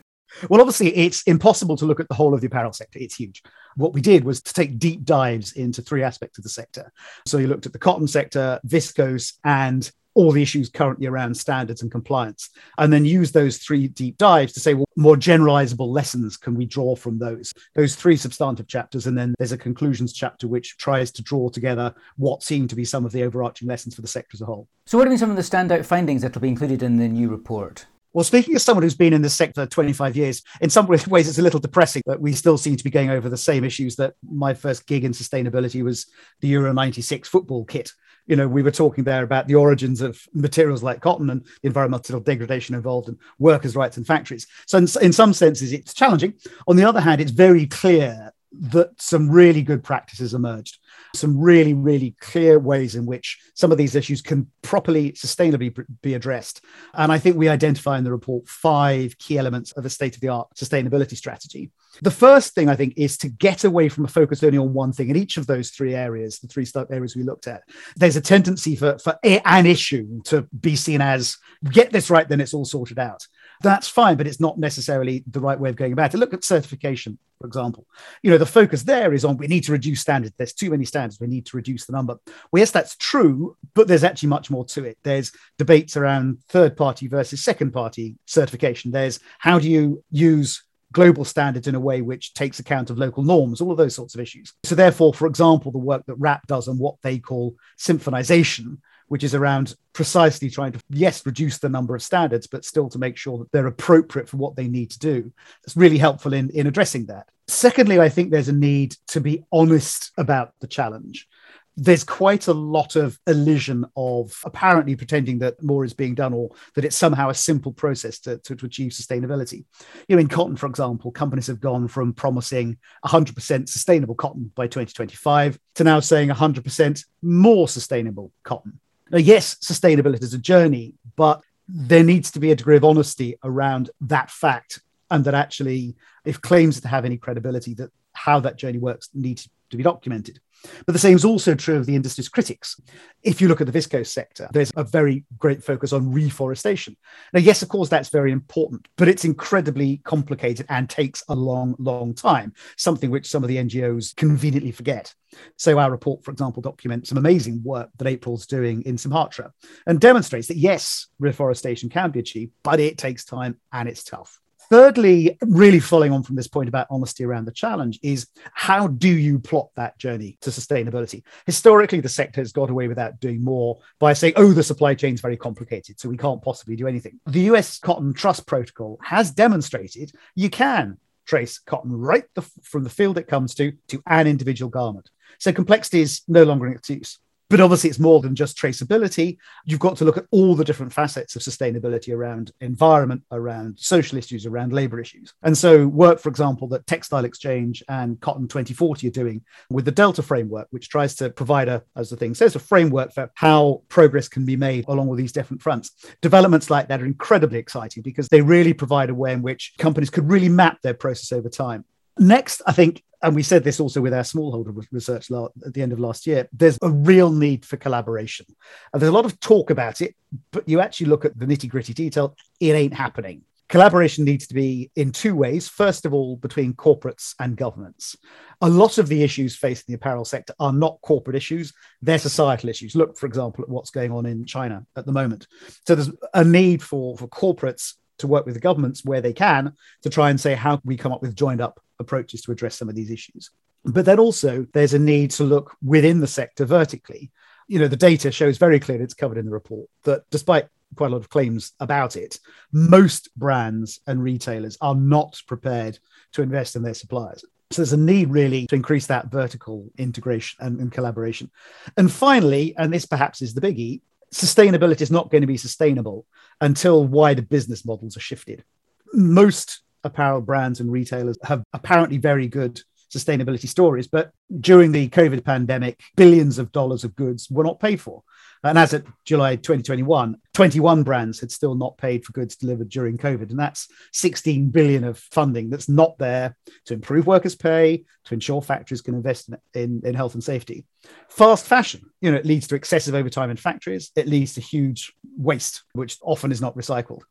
Well, 0.50 0.60
obviously, 0.60 0.94
it's 0.96 1.22
impossible 1.22 1.76
to 1.76 1.86
look 1.86 2.00
at 2.00 2.08
the 2.08 2.14
whole 2.14 2.34
of 2.34 2.40
the 2.40 2.48
apparel 2.48 2.72
sector. 2.72 2.98
It's 3.00 3.14
huge. 3.14 3.42
What 3.76 3.94
we 3.94 4.00
did 4.00 4.24
was 4.24 4.42
to 4.42 4.52
take 4.52 4.80
deep 4.80 5.04
dives 5.04 5.52
into 5.52 5.80
three 5.80 6.02
aspects 6.02 6.38
of 6.38 6.42
the 6.42 6.50
sector. 6.50 6.92
So 7.24 7.38
you 7.38 7.46
looked 7.46 7.66
at 7.66 7.72
the 7.72 7.78
cotton 7.78 8.08
sector, 8.08 8.60
viscose, 8.66 9.34
and 9.44 9.90
all 10.16 10.32
the 10.32 10.42
issues 10.42 10.70
currently 10.70 11.06
around 11.06 11.36
standards 11.36 11.82
and 11.82 11.90
compliance, 11.90 12.50
and 12.78 12.92
then 12.92 13.04
use 13.04 13.30
those 13.30 13.58
three 13.58 13.86
deep 13.86 14.16
dives 14.16 14.52
to 14.54 14.60
say, 14.60 14.72
well, 14.72 14.88
more 14.96 15.14
generalizable 15.14 15.88
lessons 15.88 16.36
can 16.38 16.54
we 16.54 16.64
draw 16.64 16.96
from 16.96 17.18
those? 17.18 17.52
Those 17.74 17.94
three 17.94 18.16
substantive 18.16 18.66
chapters, 18.66 19.06
and 19.06 19.16
then 19.16 19.34
there's 19.38 19.52
a 19.52 19.58
conclusions 19.58 20.14
chapter 20.14 20.48
which 20.48 20.78
tries 20.78 21.12
to 21.12 21.22
draw 21.22 21.50
together 21.50 21.94
what 22.16 22.42
seem 22.42 22.66
to 22.68 22.74
be 22.74 22.84
some 22.84 23.04
of 23.04 23.12
the 23.12 23.22
overarching 23.22 23.68
lessons 23.68 23.94
for 23.94 24.00
the 24.00 24.08
sector 24.08 24.34
as 24.34 24.40
a 24.40 24.46
whole. 24.46 24.66
So, 24.86 24.96
what 24.96 25.06
are 25.06 25.16
some 25.18 25.30
of 25.30 25.36
the 25.36 25.42
standout 25.42 25.84
findings 25.84 26.22
that 26.22 26.34
will 26.34 26.42
be 26.42 26.48
included 26.48 26.82
in 26.82 26.96
the 26.96 27.08
new 27.08 27.28
report? 27.28 27.86
Well, 28.14 28.24
speaking 28.24 28.54
as 28.54 28.62
someone 28.62 28.82
who's 28.82 28.94
been 28.94 29.12
in 29.12 29.20
the 29.20 29.28
sector 29.28 29.66
25 29.66 30.16
years, 30.16 30.42
in 30.62 30.70
some 30.70 30.86
ways 31.08 31.28
it's 31.28 31.38
a 31.38 31.42
little 31.42 31.60
depressing 31.60 32.02
that 32.06 32.18
we 32.18 32.32
still 32.32 32.56
seem 32.56 32.76
to 32.76 32.84
be 32.84 32.88
going 32.88 33.10
over 33.10 33.28
the 33.28 33.36
same 33.36 33.62
issues 33.62 33.96
that 33.96 34.14
my 34.26 34.54
first 34.54 34.86
gig 34.86 35.04
in 35.04 35.12
sustainability 35.12 35.84
was 35.84 36.06
the 36.40 36.48
Euro 36.48 36.72
96 36.72 37.28
football 37.28 37.66
kit 37.66 37.92
you 38.26 38.36
know, 38.36 38.48
we 38.48 38.62
were 38.62 38.70
talking 38.70 39.04
there 39.04 39.22
about 39.22 39.46
the 39.46 39.54
origins 39.54 40.00
of 40.00 40.20
materials 40.34 40.82
like 40.82 41.00
cotton 41.00 41.30
and 41.30 41.42
the 41.42 41.68
environmental 41.68 42.20
degradation 42.20 42.74
involved 42.74 43.08
and 43.08 43.18
workers' 43.38 43.76
rights 43.76 43.96
and 43.96 44.06
factories. 44.06 44.46
So, 44.66 44.78
in, 44.78 44.88
in 45.00 45.12
some 45.12 45.32
senses, 45.32 45.72
it's 45.72 45.94
challenging. 45.94 46.34
On 46.66 46.76
the 46.76 46.84
other 46.84 47.00
hand, 47.00 47.20
it's 47.20 47.30
very 47.30 47.66
clear 47.66 48.32
that 48.58 48.90
some 49.00 49.30
really 49.30 49.62
good 49.62 49.84
practices 49.84 50.34
emerged, 50.34 50.78
some 51.14 51.38
really, 51.38 51.74
really 51.74 52.16
clear 52.20 52.58
ways 52.58 52.94
in 52.94 53.06
which 53.06 53.38
some 53.54 53.70
of 53.70 53.78
these 53.78 53.94
issues 53.94 54.22
can 54.22 54.50
properly, 54.62 55.12
sustainably 55.12 55.84
be 56.02 56.14
addressed. 56.14 56.64
And 56.94 57.12
I 57.12 57.18
think 57.18 57.36
we 57.36 57.48
identify 57.48 57.98
in 57.98 58.04
the 58.04 58.12
report 58.12 58.48
five 58.48 59.18
key 59.18 59.38
elements 59.38 59.72
of 59.72 59.84
a 59.84 59.90
state 59.90 60.14
of 60.14 60.20
the 60.20 60.28
art 60.28 60.48
sustainability 60.56 61.16
strategy. 61.16 61.70
The 62.02 62.10
first 62.10 62.54
thing 62.54 62.68
I 62.68 62.76
think 62.76 62.94
is 62.96 63.16
to 63.18 63.28
get 63.28 63.64
away 63.64 63.88
from 63.88 64.04
a 64.04 64.08
focus 64.08 64.42
only 64.42 64.58
on 64.58 64.72
one 64.72 64.92
thing 64.92 65.08
in 65.08 65.16
each 65.16 65.36
of 65.36 65.46
those 65.46 65.70
three 65.70 65.94
areas, 65.94 66.38
the 66.38 66.48
three 66.48 66.66
areas 66.90 67.16
we 67.16 67.22
looked 67.22 67.46
at. 67.46 67.62
There's 67.96 68.16
a 68.16 68.20
tendency 68.20 68.76
for, 68.76 68.98
for 68.98 69.18
an 69.24 69.66
issue 69.66 70.22
to 70.24 70.42
be 70.60 70.76
seen 70.76 71.00
as 71.00 71.36
get 71.70 71.92
this 71.92 72.10
right, 72.10 72.28
then 72.28 72.40
it's 72.40 72.54
all 72.54 72.64
sorted 72.64 72.98
out. 72.98 73.26
That's 73.62 73.88
fine, 73.88 74.16
but 74.16 74.26
it's 74.26 74.40
not 74.40 74.58
necessarily 74.58 75.24
the 75.30 75.40
right 75.40 75.58
way 75.58 75.70
of 75.70 75.76
going 75.76 75.92
about 75.92 76.12
it. 76.12 76.18
Look 76.18 76.34
at 76.34 76.44
certification, 76.44 77.18
for 77.40 77.46
example. 77.46 77.86
You 78.22 78.30
know, 78.30 78.38
the 78.38 78.44
focus 78.46 78.82
there 78.82 79.14
is 79.14 79.24
on 79.24 79.38
we 79.38 79.46
need 79.46 79.64
to 79.64 79.72
reduce 79.72 80.00
standards. 80.00 80.34
There's 80.36 80.52
too 80.52 80.70
many 80.70 80.84
standards. 80.84 81.20
We 81.20 81.26
need 81.26 81.46
to 81.46 81.56
reduce 81.56 81.86
the 81.86 81.92
number. 81.92 82.18
Well, 82.26 82.60
yes, 82.60 82.70
that's 82.70 82.96
true, 82.96 83.56
but 83.74 83.88
there's 83.88 84.04
actually 84.04 84.28
much 84.28 84.50
more 84.50 84.66
to 84.66 84.84
it. 84.84 84.98
There's 85.02 85.32
debates 85.58 85.96
around 85.96 86.42
third 86.48 86.76
party 86.76 87.08
versus 87.08 87.42
second 87.42 87.72
party 87.72 88.16
certification. 88.26 88.90
There's 88.90 89.20
how 89.38 89.58
do 89.58 89.70
you 89.70 90.04
use 90.10 90.62
global 90.96 91.26
standards 91.26 91.68
in 91.68 91.74
a 91.74 91.80
way 91.80 92.00
which 92.00 92.32
takes 92.32 92.58
account 92.58 92.88
of 92.88 92.96
local 92.96 93.22
norms, 93.22 93.60
all 93.60 93.70
of 93.70 93.76
those 93.76 93.94
sorts 93.94 94.14
of 94.14 94.20
issues. 94.20 94.54
So, 94.64 94.74
therefore, 94.74 95.12
for 95.12 95.26
example, 95.26 95.70
the 95.70 95.76
work 95.76 96.06
that 96.06 96.18
WRAP 96.18 96.46
does 96.46 96.68
on 96.68 96.78
what 96.78 96.94
they 97.02 97.18
call 97.18 97.54
symphonization, 97.78 98.78
which 99.08 99.22
is 99.22 99.34
around 99.34 99.76
precisely 99.92 100.48
trying 100.48 100.72
to, 100.72 100.80
yes, 100.88 101.26
reduce 101.26 101.58
the 101.58 101.68
number 101.68 101.94
of 101.94 102.02
standards, 102.02 102.46
but 102.46 102.64
still 102.64 102.88
to 102.88 102.98
make 102.98 103.18
sure 103.18 103.36
that 103.36 103.52
they're 103.52 103.66
appropriate 103.66 104.26
for 104.26 104.38
what 104.38 104.56
they 104.56 104.68
need 104.68 104.90
to 104.90 104.98
do. 104.98 105.30
It's 105.64 105.76
really 105.76 105.98
helpful 105.98 106.32
in, 106.32 106.48
in 106.48 106.66
addressing 106.66 107.04
that. 107.06 107.28
Secondly, 107.46 108.00
I 108.00 108.08
think 108.08 108.30
there's 108.30 108.48
a 108.48 108.54
need 108.54 108.96
to 109.08 109.20
be 109.20 109.44
honest 109.52 110.12
about 110.16 110.54
the 110.60 110.66
challenge 110.66 111.28
there's 111.76 112.04
quite 112.04 112.46
a 112.46 112.54
lot 112.54 112.96
of 112.96 113.18
elision 113.26 113.84
of 113.96 114.40
apparently 114.44 114.96
pretending 114.96 115.38
that 115.40 115.62
more 115.62 115.84
is 115.84 115.92
being 115.92 116.14
done 116.14 116.32
or 116.32 116.50
that 116.74 116.86
it's 116.86 116.96
somehow 116.96 117.28
a 117.28 117.34
simple 117.34 117.72
process 117.72 118.18
to, 118.20 118.38
to, 118.38 118.56
to, 118.56 118.64
achieve 118.64 118.92
sustainability. 118.92 119.64
You 120.08 120.16
know, 120.16 120.20
in 120.20 120.28
cotton, 120.28 120.56
for 120.56 120.66
example, 120.66 121.10
companies 121.10 121.48
have 121.48 121.60
gone 121.60 121.86
from 121.88 122.14
promising 122.14 122.78
100% 123.04 123.68
sustainable 123.68 124.14
cotton 124.14 124.50
by 124.54 124.66
2025 124.66 125.58
to 125.74 125.84
now 125.84 126.00
saying 126.00 126.30
100% 126.30 127.04
more 127.22 127.68
sustainable 127.68 128.32
cotton. 128.42 128.80
Now, 129.10 129.18
yes, 129.18 129.56
sustainability 129.56 130.22
is 130.22 130.34
a 130.34 130.38
journey, 130.38 130.94
but 131.14 131.42
there 131.68 132.04
needs 132.04 132.30
to 132.32 132.40
be 132.40 132.52
a 132.52 132.56
degree 132.56 132.76
of 132.76 132.84
honesty 132.84 133.36
around 133.44 133.90
that 134.00 134.30
fact 134.30 134.80
and 135.10 135.24
that 135.24 135.34
actually 135.34 135.96
if 136.24 136.40
claims 136.40 136.80
to 136.80 136.88
have 136.88 137.04
any 137.04 137.16
credibility 137.16 137.74
that 137.74 137.90
how 138.26 138.40
that 138.40 138.56
journey 138.56 138.78
works 138.78 139.08
needs 139.14 139.48
to 139.70 139.76
be 139.76 139.82
documented 139.84 140.40
but 140.86 140.92
the 140.92 140.98
same 140.98 141.16
is 141.16 141.24
also 141.24 141.54
true 141.54 141.76
of 141.76 141.86
the 141.86 141.94
industry's 141.94 142.28
critics. 142.28 142.80
If 143.22 143.40
you 143.40 143.48
look 143.48 143.60
at 143.60 143.66
the 143.66 143.78
viscose 143.78 144.08
sector, 144.08 144.48
there's 144.52 144.72
a 144.76 144.84
very 144.84 145.24
great 145.38 145.62
focus 145.62 145.92
on 145.92 146.12
reforestation. 146.12 146.96
Now, 147.32 147.40
yes, 147.40 147.62
of 147.62 147.68
course, 147.68 147.88
that's 147.88 148.08
very 148.08 148.32
important, 148.32 148.88
but 148.96 149.08
it's 149.08 149.24
incredibly 149.24 149.98
complicated 149.98 150.66
and 150.68 150.88
takes 150.88 151.22
a 151.28 151.34
long, 151.34 151.74
long 151.78 152.14
time, 152.14 152.54
something 152.76 153.10
which 153.10 153.28
some 153.28 153.42
of 153.42 153.48
the 153.48 153.56
NGOs 153.56 154.14
conveniently 154.16 154.72
forget. 154.72 155.14
So, 155.56 155.78
our 155.78 155.90
report, 155.90 156.24
for 156.24 156.30
example, 156.30 156.62
documents 156.62 157.08
some 157.08 157.18
amazing 157.18 157.62
work 157.62 157.90
that 157.98 158.08
April's 158.08 158.46
doing 158.46 158.82
in 158.82 158.96
Sumatra 158.96 159.52
and 159.86 160.00
demonstrates 160.00 160.48
that 160.48 160.56
yes, 160.56 161.08
reforestation 161.18 161.88
can 161.88 162.10
be 162.10 162.20
achieved, 162.20 162.52
but 162.62 162.80
it 162.80 162.98
takes 162.98 163.24
time 163.24 163.58
and 163.72 163.88
it's 163.88 164.04
tough. 164.04 164.40
Thirdly, 164.68 165.38
really 165.42 165.78
following 165.78 166.12
on 166.12 166.22
from 166.22 166.34
this 166.34 166.48
point 166.48 166.68
about 166.68 166.88
honesty 166.90 167.24
around 167.24 167.44
the 167.44 167.52
challenge, 167.52 168.00
is 168.02 168.26
how 168.52 168.88
do 168.88 169.08
you 169.08 169.38
plot 169.38 169.68
that 169.76 169.98
journey 169.98 170.38
to 170.40 170.50
sustainability? 170.50 171.22
Historically, 171.46 172.00
the 172.00 172.08
sector 172.08 172.40
has 172.40 172.52
got 172.52 172.70
away 172.70 172.88
without 172.88 173.20
doing 173.20 173.42
more 173.42 173.78
by 174.00 174.12
saying, 174.12 174.32
oh, 174.36 174.52
the 174.52 174.62
supply 174.62 174.94
chain 174.94 175.14
is 175.14 175.20
very 175.20 175.36
complicated, 175.36 176.00
so 176.00 176.08
we 176.08 176.16
can't 176.16 176.42
possibly 176.42 176.74
do 176.74 176.88
anything. 176.88 177.20
The 177.26 177.42
US 177.52 177.78
Cotton 177.78 178.12
Trust 178.12 178.46
Protocol 178.46 178.98
has 179.02 179.30
demonstrated 179.30 180.12
you 180.34 180.50
can 180.50 180.98
trace 181.26 181.58
cotton 181.58 181.92
right 181.92 182.24
the, 182.34 182.42
from 182.62 182.84
the 182.84 182.90
field 182.90 183.18
it 183.18 183.26
comes 183.26 183.54
to 183.56 183.72
to 183.88 184.02
an 184.06 184.26
individual 184.26 184.70
garment. 184.70 185.10
So 185.38 185.52
complexity 185.52 186.00
is 186.00 186.22
no 186.28 186.44
longer 186.44 186.66
an 186.66 186.72
excuse. 186.72 187.18
But 187.48 187.60
obviously, 187.60 187.90
it's 187.90 187.98
more 187.98 188.20
than 188.20 188.34
just 188.34 188.58
traceability. 188.58 189.38
You've 189.64 189.80
got 189.80 189.96
to 189.98 190.04
look 190.04 190.16
at 190.16 190.26
all 190.32 190.54
the 190.54 190.64
different 190.64 190.92
facets 190.92 191.36
of 191.36 191.42
sustainability 191.42 192.12
around 192.12 192.50
environment, 192.60 193.22
around 193.30 193.78
social 193.78 194.18
issues, 194.18 194.46
around 194.46 194.72
labor 194.72 195.00
issues. 195.00 195.32
And 195.42 195.56
so, 195.56 195.86
work, 195.86 196.18
for 196.18 196.28
example, 196.28 196.66
that 196.68 196.86
Textile 196.86 197.24
Exchange 197.24 197.84
and 197.88 198.20
Cotton 198.20 198.48
2040 198.48 199.06
are 199.06 199.10
doing 199.10 199.44
with 199.70 199.84
the 199.84 199.92
Delta 199.92 200.22
framework, 200.22 200.66
which 200.70 200.88
tries 200.88 201.14
to 201.16 201.30
provide 201.30 201.68
a, 201.68 201.82
as 201.94 202.10
the 202.10 202.16
thing 202.16 202.34
says, 202.34 202.56
a 202.56 202.58
framework 202.58 203.12
for 203.12 203.30
how 203.34 203.82
progress 203.88 204.28
can 204.28 204.44
be 204.44 204.56
made 204.56 204.84
along 204.88 205.06
with 205.06 205.18
these 205.18 205.32
different 205.32 205.62
fronts. 205.62 205.92
Developments 206.22 206.68
like 206.68 206.88
that 206.88 207.00
are 207.00 207.06
incredibly 207.06 207.58
exciting 207.58 208.02
because 208.02 208.28
they 208.28 208.40
really 208.40 208.72
provide 208.72 209.10
a 209.10 209.14
way 209.14 209.32
in 209.32 209.42
which 209.42 209.74
companies 209.78 210.10
could 210.10 210.28
really 210.28 210.48
map 210.48 210.82
their 210.82 210.94
process 210.94 211.32
over 211.32 211.48
time. 211.48 211.84
Next, 212.18 212.62
I 212.66 212.72
think, 212.72 213.02
and 213.22 213.34
we 213.34 213.42
said 213.42 213.64
this 213.64 213.80
also 213.80 214.00
with 214.00 214.14
our 214.14 214.22
smallholder 214.22 214.86
research 214.90 215.30
at 215.30 215.74
the 215.74 215.82
end 215.82 215.92
of 215.92 215.98
last 215.98 216.26
year, 216.26 216.48
there's 216.52 216.78
a 216.82 216.90
real 216.90 217.30
need 217.30 217.64
for 217.64 217.76
collaboration. 217.76 218.46
And 218.92 219.00
there's 219.00 219.10
a 219.10 219.14
lot 219.14 219.24
of 219.24 219.38
talk 219.40 219.70
about 219.70 220.00
it, 220.00 220.14
but 220.50 220.68
you 220.68 220.80
actually 220.80 221.08
look 221.08 221.24
at 221.24 221.38
the 221.38 221.46
nitty 221.46 221.68
gritty 221.68 221.94
detail, 221.94 222.36
it 222.60 222.74
ain't 222.74 222.94
happening. 222.94 223.42
Collaboration 223.68 224.24
needs 224.24 224.46
to 224.46 224.54
be 224.54 224.92
in 224.94 225.10
two 225.10 225.34
ways. 225.34 225.68
First 225.68 226.06
of 226.06 226.14
all, 226.14 226.36
between 226.36 226.72
corporates 226.72 227.34
and 227.40 227.56
governments. 227.56 228.16
A 228.60 228.68
lot 228.68 228.96
of 228.98 229.08
the 229.08 229.24
issues 229.24 229.56
facing 229.56 229.86
the 229.88 229.94
apparel 229.94 230.24
sector 230.24 230.54
are 230.60 230.72
not 230.72 231.00
corporate 231.02 231.36
issues, 231.36 231.72
they're 232.00 232.18
societal 232.18 232.70
issues. 232.70 232.94
Look, 232.94 233.18
for 233.18 233.26
example, 233.26 233.64
at 233.64 233.68
what's 233.68 233.90
going 233.90 234.12
on 234.12 234.24
in 234.24 234.44
China 234.44 234.86
at 234.94 235.04
the 235.04 235.12
moment. 235.12 235.48
So 235.86 235.96
there's 235.96 236.12
a 236.32 236.44
need 236.44 236.80
for, 236.80 237.16
for 237.16 237.26
corporates 237.26 237.94
to 238.18 238.28
work 238.28 238.46
with 238.46 238.54
the 238.54 238.60
governments 238.60 239.04
where 239.04 239.20
they 239.20 239.32
can 239.32 239.72
to 240.02 240.10
try 240.10 240.30
and 240.30 240.40
say 240.40 240.54
how 240.54 240.80
we 240.84 240.96
come 240.96 241.12
up 241.12 241.20
with 241.20 241.34
joined 241.34 241.60
up 241.60 241.80
approaches 241.98 242.42
to 242.42 242.52
address 242.52 242.76
some 242.76 242.88
of 242.88 242.94
these 242.94 243.10
issues. 243.10 243.50
But 243.84 244.04
then 244.04 244.18
also 244.18 244.66
there's 244.72 244.94
a 244.94 244.98
need 244.98 245.30
to 245.32 245.44
look 245.44 245.76
within 245.82 246.20
the 246.20 246.26
sector 246.26 246.64
vertically. 246.64 247.30
You 247.68 247.78
know, 247.78 247.88
the 247.88 247.96
data 247.96 248.30
shows 248.30 248.58
very 248.58 248.80
clearly, 248.80 249.04
it's 249.04 249.14
covered 249.14 249.38
in 249.38 249.46
the 249.46 249.50
report, 249.52 249.88
that 250.04 250.28
despite 250.30 250.68
quite 250.94 251.08
a 251.08 251.10
lot 251.10 251.18
of 251.18 251.28
claims 251.28 251.72
about 251.80 252.16
it. 252.16 252.38
Most 252.72 253.34
brands 253.36 254.00
and 254.06 254.22
retailers 254.22 254.78
are 254.80 254.94
not 254.94 255.40
prepared 255.46 255.98
to 256.32 256.42
invest 256.42 256.76
in 256.76 256.82
their 256.82 256.94
suppliers. 256.94 257.44
So 257.72 257.82
there's 257.82 257.92
a 257.92 257.96
need 257.96 258.30
really 258.30 258.66
to 258.68 258.76
increase 258.76 259.06
that 259.08 259.26
vertical 259.26 259.90
integration 259.98 260.64
and, 260.64 260.80
and 260.80 260.92
collaboration. 260.92 261.50
And 261.96 262.10
finally, 262.10 262.74
and 262.78 262.92
this 262.92 263.06
perhaps 263.06 263.42
is 263.42 263.54
the 263.54 263.60
biggie, 263.60 264.00
sustainability 264.32 265.00
is 265.00 265.10
not 265.10 265.30
going 265.30 265.40
to 265.40 265.46
be 265.46 265.56
sustainable 265.56 266.26
until 266.60 267.04
wider 267.04 267.42
business 267.42 267.84
models 267.84 268.16
are 268.16 268.20
shifted. 268.20 268.64
Most 269.12 269.82
apparel 270.06 270.40
brands 270.40 270.80
and 270.80 270.90
retailers 270.90 271.36
have 271.44 271.62
apparently 271.72 272.18
very 272.18 272.48
good 272.48 272.80
sustainability 273.14 273.68
stories, 273.68 274.08
but 274.08 274.30
during 274.60 274.92
the 274.92 275.08
COVID 275.08 275.44
pandemic, 275.44 276.00
billions 276.16 276.58
of 276.58 276.72
dollars 276.72 277.04
of 277.04 277.16
goods 277.16 277.48
were 277.50 277.64
not 277.64 277.80
paid 277.80 278.00
for. 278.00 278.22
And 278.64 278.78
as 278.78 278.92
of 278.94 279.06
July 279.24 279.56
2021, 279.56 280.36
21 280.54 281.02
brands 281.02 281.40
had 281.40 281.52
still 281.52 281.74
not 281.74 281.96
paid 281.98 282.24
for 282.24 282.32
goods 282.32 282.56
delivered 282.56 282.88
during 282.88 283.16
COVID. 283.16 283.50
And 283.50 283.58
that's 283.58 283.88
16 284.12 284.70
billion 284.70 285.04
of 285.04 285.18
funding 285.18 285.70
that's 285.70 285.88
not 285.88 286.18
there 286.18 286.56
to 286.86 286.94
improve 286.94 287.26
workers' 287.26 287.54
pay, 287.54 288.04
to 288.24 288.34
ensure 288.34 288.60
factories 288.60 289.02
can 289.02 289.14
invest 289.14 289.48
in, 289.48 289.56
in, 289.74 290.02
in 290.04 290.14
health 290.14 290.34
and 290.34 290.42
safety. 290.42 290.84
Fast 291.28 291.66
fashion, 291.66 292.10
you 292.20 292.32
know, 292.32 292.38
it 292.38 292.46
leads 292.46 292.66
to 292.68 292.74
excessive 292.74 293.14
overtime 293.14 293.50
in 293.50 293.56
factories. 293.56 294.10
It 294.16 294.26
leads 294.26 294.54
to 294.54 294.60
huge 294.60 295.12
waste, 295.36 295.84
which 295.92 296.18
often 296.22 296.50
is 296.50 296.60
not 296.60 296.76
recycled. 296.76 297.22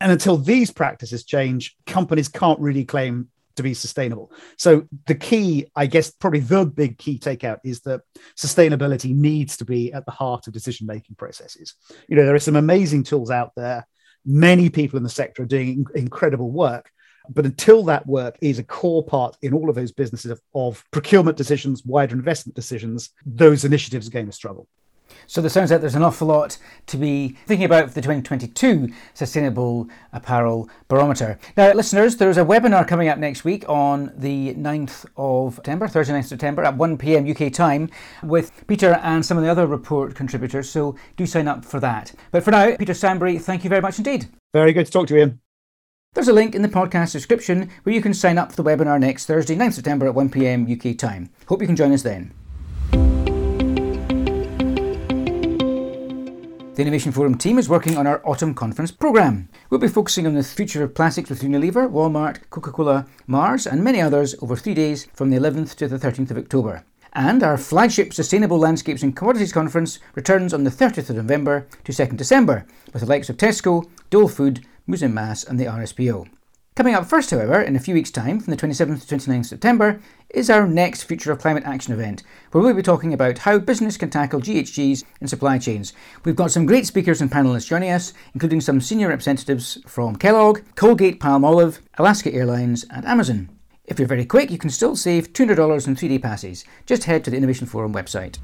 And 0.00 0.12
until 0.12 0.36
these 0.36 0.70
practices 0.70 1.24
change, 1.24 1.76
companies 1.86 2.28
can't 2.28 2.60
really 2.60 2.84
claim 2.84 3.28
to 3.56 3.62
be 3.62 3.74
sustainable. 3.74 4.30
So 4.58 4.86
the 5.06 5.14
key, 5.14 5.66
I 5.74 5.86
guess, 5.86 6.10
probably 6.10 6.40
the 6.40 6.66
big 6.66 6.98
key 6.98 7.18
takeout 7.18 7.60
is 7.64 7.80
that 7.82 8.02
sustainability 8.36 9.14
needs 9.14 9.56
to 9.58 9.64
be 9.64 9.92
at 9.92 10.04
the 10.04 10.12
heart 10.12 10.46
of 10.46 10.52
decision 10.52 10.86
making 10.86 11.16
processes. 11.16 11.74
You 12.08 12.16
know, 12.16 12.26
there 12.26 12.34
are 12.34 12.40
some 12.40 12.56
amazing 12.56 13.04
tools 13.04 13.30
out 13.30 13.52
there. 13.56 13.86
Many 14.24 14.70
people 14.70 14.98
in 14.98 15.02
the 15.02 15.08
sector 15.08 15.42
are 15.42 15.46
doing 15.46 15.86
incredible 15.94 16.50
work. 16.50 16.90
But 17.28 17.44
until 17.44 17.82
that 17.84 18.06
work 18.06 18.36
is 18.40 18.58
a 18.58 18.64
core 18.64 19.04
part 19.04 19.36
in 19.42 19.52
all 19.52 19.68
of 19.68 19.74
those 19.74 19.90
businesses 19.90 20.30
of, 20.30 20.40
of 20.54 20.84
procurement 20.92 21.36
decisions, 21.36 21.84
wider 21.84 22.14
investment 22.14 22.54
decisions, 22.54 23.10
those 23.24 23.64
initiatives 23.64 24.06
are 24.06 24.12
going 24.12 24.26
to 24.26 24.32
struggle. 24.32 24.68
So 25.26 25.40
there 25.40 25.50
sounds 25.50 25.70
like 25.70 25.80
there's 25.80 25.94
an 25.94 26.02
awful 26.02 26.28
lot 26.28 26.58
to 26.86 26.96
be 26.96 27.36
thinking 27.46 27.64
about 27.64 27.88
for 27.88 27.94
the 27.94 28.02
2022 28.02 28.92
Sustainable 29.14 29.88
Apparel 30.12 30.68
Barometer. 30.88 31.38
Now, 31.56 31.72
listeners, 31.72 32.16
there's 32.16 32.36
a 32.36 32.44
webinar 32.44 32.86
coming 32.86 33.08
up 33.08 33.18
next 33.18 33.44
week 33.44 33.64
on 33.68 34.12
the 34.16 34.54
9th 34.54 35.06
of 35.16 35.56
September, 35.56 35.88
Thursday, 35.88 36.14
9th 36.14 36.26
September 36.26 36.64
at 36.64 36.76
1 36.76 36.98
p.m. 36.98 37.28
UK 37.28 37.52
time 37.52 37.90
with 38.22 38.66
Peter 38.66 38.94
and 39.02 39.24
some 39.24 39.36
of 39.36 39.44
the 39.44 39.50
other 39.50 39.66
report 39.66 40.14
contributors. 40.14 40.70
So 40.70 40.96
do 41.16 41.26
sign 41.26 41.48
up 41.48 41.64
for 41.64 41.80
that. 41.80 42.12
But 42.30 42.44
for 42.44 42.50
now, 42.50 42.76
Peter 42.76 42.94
Stanbury, 42.94 43.38
thank 43.38 43.64
you 43.64 43.70
very 43.70 43.82
much 43.82 43.98
indeed. 43.98 44.26
Very 44.52 44.72
good 44.72 44.86
to 44.86 44.92
talk 44.92 45.08
to 45.08 45.14
you, 45.14 45.20
Ian. 45.20 45.40
There's 46.14 46.28
a 46.28 46.32
link 46.32 46.54
in 46.54 46.62
the 46.62 46.68
podcast 46.68 47.12
description 47.12 47.70
where 47.82 47.94
you 47.94 48.00
can 48.00 48.14
sign 48.14 48.38
up 48.38 48.50
for 48.50 48.56
the 48.56 48.64
webinar 48.64 48.98
next 48.98 49.26
Thursday, 49.26 49.54
9th 49.54 49.74
September 49.74 50.06
at 50.06 50.14
1 50.14 50.30
pm 50.30 50.66
UK 50.70 50.96
time. 50.96 51.28
Hope 51.46 51.60
you 51.60 51.66
can 51.66 51.76
join 51.76 51.92
us 51.92 52.02
then. 52.02 52.32
The 56.76 56.82
Innovation 56.82 57.10
Forum 57.10 57.38
team 57.38 57.58
is 57.58 57.70
working 57.70 57.96
on 57.96 58.06
our 58.06 58.20
autumn 58.22 58.52
conference 58.52 58.90
programme. 58.90 59.48
We'll 59.70 59.80
be 59.80 59.88
focusing 59.88 60.26
on 60.26 60.34
the 60.34 60.42
future 60.42 60.84
of 60.84 60.94
plastics 60.94 61.30
with 61.30 61.40
Unilever, 61.40 61.90
Walmart, 61.90 62.50
Coca 62.50 62.70
Cola, 62.70 63.06
Mars, 63.26 63.66
and 63.66 63.82
many 63.82 63.98
others 63.98 64.34
over 64.42 64.56
three 64.56 64.74
days 64.74 65.06
from 65.14 65.30
the 65.30 65.38
11th 65.38 65.74
to 65.76 65.88
the 65.88 65.96
13th 65.96 66.32
of 66.32 66.36
October. 66.36 66.84
And 67.14 67.42
our 67.42 67.56
flagship 67.56 68.12
Sustainable 68.12 68.58
Landscapes 68.58 69.02
and 69.02 69.16
Commodities 69.16 69.54
Conference 69.54 70.00
returns 70.14 70.52
on 70.52 70.64
the 70.64 70.70
30th 70.70 71.08
of 71.08 71.16
November 71.16 71.66
to 71.84 71.92
2nd 71.92 72.18
December 72.18 72.66
with 72.92 73.00
the 73.00 73.08
likes 73.08 73.30
of 73.30 73.38
Tesco, 73.38 73.88
Dole 74.10 74.28
Food, 74.28 74.66
Musim 74.86 75.14
Mas, 75.14 75.44
and 75.44 75.58
the 75.58 75.64
RSPO. 75.64 76.28
Coming 76.74 76.94
up 76.94 77.06
first, 77.06 77.30
however, 77.30 77.58
in 77.62 77.74
a 77.74 77.80
few 77.80 77.94
weeks' 77.94 78.10
time, 78.10 78.38
from 78.38 78.50
the 78.50 78.60
27th 78.60 79.06
to 79.06 79.16
29th 79.16 79.46
September, 79.46 79.98
is 80.36 80.50
our 80.50 80.66
next 80.68 81.04
Future 81.04 81.32
of 81.32 81.38
Climate 81.38 81.64
Action 81.64 81.94
event, 81.94 82.22
where 82.52 82.62
we'll 82.62 82.74
be 82.74 82.82
talking 82.82 83.14
about 83.14 83.38
how 83.38 83.58
business 83.58 83.96
can 83.96 84.10
tackle 84.10 84.38
GHGs 84.38 85.02
in 85.22 85.28
supply 85.28 85.56
chains. 85.56 85.94
We've 86.24 86.36
got 86.36 86.50
some 86.50 86.66
great 86.66 86.86
speakers 86.86 87.22
and 87.22 87.30
panelists 87.30 87.66
joining 87.66 87.90
us, 87.90 88.12
including 88.34 88.60
some 88.60 88.82
senior 88.82 89.08
representatives 89.08 89.78
from 89.86 90.16
Kellogg, 90.16 90.60
Colgate 90.74 91.18
Palmolive, 91.20 91.78
Alaska 91.96 92.34
Airlines, 92.34 92.84
and 92.90 93.06
Amazon. 93.06 93.48
If 93.86 93.98
you're 93.98 94.06
very 94.06 94.26
quick, 94.26 94.50
you 94.50 94.58
can 94.58 94.68
still 94.68 94.94
save 94.94 95.32
$200 95.32 95.86
in 95.86 95.96
3D 95.96 96.20
passes. 96.20 96.66
Just 96.84 97.04
head 97.04 97.24
to 97.24 97.30
the 97.30 97.38
Innovation 97.38 97.66
Forum 97.66 97.94
website. 97.94 98.36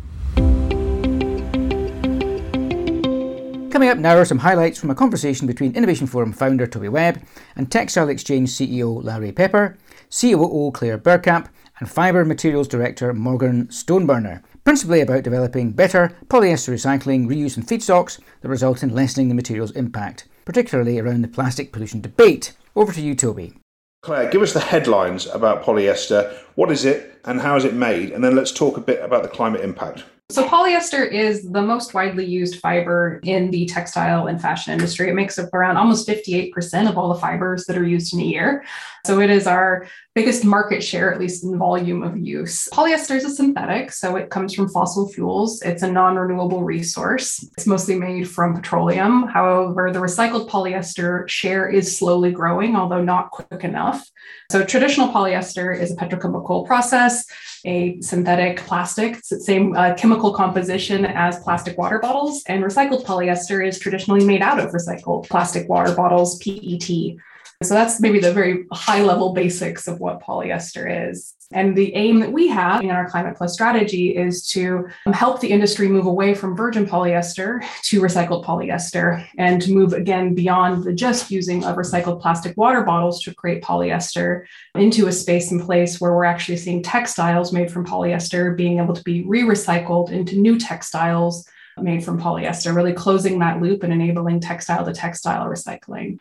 Coming 3.70 3.90
up 3.90 3.98
now 3.98 4.16
are 4.16 4.24
some 4.24 4.38
highlights 4.38 4.78
from 4.78 4.90
a 4.90 4.94
conversation 4.94 5.46
between 5.46 5.76
Innovation 5.76 6.06
Forum 6.06 6.32
founder 6.32 6.66
Toby 6.66 6.88
Webb 6.88 7.20
and 7.54 7.70
Textile 7.70 8.08
Exchange 8.08 8.48
CEO 8.48 9.04
La 9.04 9.16
Rhea 9.16 9.32
Pepper, 9.34 9.76
COO 10.08 10.70
Claire 10.72 10.98
Bergkamp, 10.98 11.48
and 11.78 11.90
Fibre 11.90 12.24
Materials 12.24 12.68
Director 12.68 13.12
Morgan 13.12 13.66
Stoneburner, 13.68 14.42
principally 14.64 15.00
about 15.00 15.24
developing 15.24 15.72
better 15.72 16.16
polyester 16.28 16.72
recycling, 16.72 17.26
reuse, 17.26 17.56
and 17.56 17.66
feedstocks 17.66 18.20
that 18.40 18.48
result 18.48 18.82
in 18.82 18.94
lessening 18.94 19.28
the 19.28 19.34
material's 19.34 19.72
impact, 19.72 20.28
particularly 20.44 20.98
around 20.98 21.22
the 21.22 21.28
plastic 21.28 21.72
pollution 21.72 22.00
debate. 22.00 22.52
Over 22.76 22.92
to 22.92 23.00
you, 23.00 23.14
Toby. 23.14 23.54
Claire, 24.02 24.30
give 24.30 24.42
us 24.42 24.52
the 24.52 24.60
headlines 24.60 25.26
about 25.26 25.62
polyester. 25.62 26.36
What 26.56 26.72
is 26.72 26.84
it 26.84 27.20
and 27.24 27.40
how 27.40 27.56
is 27.56 27.64
it 27.64 27.74
made? 27.74 28.10
And 28.10 28.22
then 28.24 28.34
let's 28.34 28.52
talk 28.52 28.76
a 28.76 28.80
bit 28.80 29.00
about 29.02 29.22
the 29.22 29.28
climate 29.28 29.60
impact. 29.60 30.04
So, 30.32 30.48
polyester 30.48 31.06
is 31.06 31.42
the 31.50 31.60
most 31.60 31.92
widely 31.92 32.24
used 32.24 32.58
fiber 32.58 33.20
in 33.22 33.50
the 33.50 33.66
textile 33.66 34.28
and 34.28 34.40
fashion 34.40 34.72
industry. 34.72 35.10
It 35.10 35.14
makes 35.14 35.38
up 35.38 35.52
around 35.52 35.76
almost 35.76 36.08
58% 36.08 36.88
of 36.88 36.96
all 36.96 37.12
the 37.12 37.20
fibers 37.20 37.66
that 37.66 37.76
are 37.76 37.86
used 37.86 38.14
in 38.14 38.20
a 38.20 38.24
year. 38.24 38.64
So, 39.04 39.20
it 39.20 39.28
is 39.28 39.46
our 39.46 39.86
biggest 40.14 40.42
market 40.42 40.82
share, 40.82 41.12
at 41.12 41.20
least 41.20 41.44
in 41.44 41.58
volume 41.58 42.02
of 42.02 42.16
use. 42.16 42.66
Polyester 42.72 43.14
is 43.14 43.26
a 43.26 43.30
synthetic, 43.30 43.92
so 43.92 44.16
it 44.16 44.30
comes 44.30 44.54
from 44.54 44.70
fossil 44.70 45.06
fuels. 45.06 45.60
It's 45.60 45.82
a 45.82 45.92
non 45.92 46.16
renewable 46.16 46.62
resource. 46.62 47.46
It's 47.58 47.66
mostly 47.66 47.96
made 47.96 48.26
from 48.26 48.54
petroleum. 48.54 49.24
However, 49.24 49.92
the 49.92 49.98
recycled 49.98 50.48
polyester 50.48 51.28
share 51.28 51.68
is 51.68 51.98
slowly 51.98 52.30
growing, 52.30 52.74
although 52.74 53.04
not 53.04 53.32
quick 53.32 53.64
enough. 53.64 54.08
So, 54.50 54.64
traditional 54.64 55.08
polyester 55.08 55.78
is 55.78 55.92
a 55.92 55.96
petrochemical 55.96 56.66
process 56.66 57.26
a 57.64 58.00
synthetic 58.00 58.58
plastic. 58.58 59.16
It's 59.16 59.28
the 59.28 59.40
same 59.40 59.76
uh, 59.76 59.94
chemical 59.94 60.34
composition 60.34 61.04
as 61.04 61.38
plastic 61.40 61.78
water 61.78 61.98
bottles. 61.98 62.42
And 62.46 62.62
recycled 62.62 63.04
polyester 63.04 63.66
is 63.66 63.78
traditionally 63.78 64.24
made 64.24 64.42
out 64.42 64.58
of 64.58 64.72
recycled 64.72 65.28
plastic 65.28 65.68
water 65.68 65.94
bottles, 65.94 66.38
PET. 66.38 67.16
So 67.62 67.74
that's 67.74 68.00
maybe 68.00 68.18
the 68.18 68.32
very 68.32 68.66
high 68.72 69.02
level 69.02 69.32
basics 69.32 69.88
of 69.88 70.00
what 70.00 70.20
polyester 70.20 71.10
is. 71.10 71.34
And 71.52 71.76
the 71.76 71.94
aim 71.94 72.20
that 72.20 72.32
we 72.32 72.48
have 72.48 72.82
in 72.82 72.90
our 72.90 73.08
Climate 73.08 73.36
Plus 73.36 73.52
strategy 73.52 74.16
is 74.16 74.48
to 74.48 74.88
help 75.12 75.40
the 75.40 75.50
industry 75.50 75.88
move 75.88 76.06
away 76.06 76.34
from 76.34 76.56
virgin 76.56 76.86
polyester 76.86 77.62
to 77.82 78.00
recycled 78.00 78.44
polyester 78.44 79.26
and 79.38 79.60
to 79.62 79.72
move 79.72 79.92
again 79.92 80.34
beyond 80.34 80.84
the 80.84 80.92
just 80.92 81.30
using 81.30 81.64
of 81.64 81.76
recycled 81.76 82.20
plastic 82.20 82.56
water 82.56 82.82
bottles 82.82 83.22
to 83.22 83.34
create 83.34 83.62
polyester 83.62 84.46
into 84.74 85.06
a 85.08 85.12
space 85.12 85.50
and 85.50 85.60
place 85.60 86.00
where 86.00 86.14
we're 86.14 86.24
actually 86.24 86.56
seeing 86.56 86.82
textiles 86.82 87.52
made 87.52 87.70
from 87.70 87.86
polyester 87.86 88.56
being 88.56 88.78
able 88.78 88.94
to 88.94 89.02
be 89.02 89.22
re 89.24 89.42
recycled 89.42 90.10
into 90.10 90.36
new 90.36 90.58
textiles 90.58 91.46
made 91.80 92.04
from 92.04 92.20
polyester, 92.20 92.74
really 92.74 92.92
closing 92.92 93.38
that 93.38 93.60
loop 93.60 93.82
and 93.82 93.92
enabling 93.92 94.40
textile 94.40 94.84
to 94.84 94.92
textile 94.92 95.46
recycling. 95.46 96.18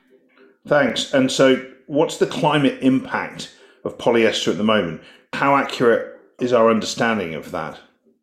Thanks. 0.67 1.13
And 1.13 1.31
so, 1.31 1.65
what's 1.87 2.17
the 2.17 2.27
climate 2.27 2.79
impact 2.81 3.53
of 3.83 3.97
polyester 3.97 4.49
at 4.49 4.57
the 4.57 4.63
moment? 4.63 5.01
How 5.33 5.55
accurate 5.55 6.19
is 6.39 6.53
our 6.53 6.69
understanding 6.69 7.33
of 7.33 7.51
that? 7.51 7.79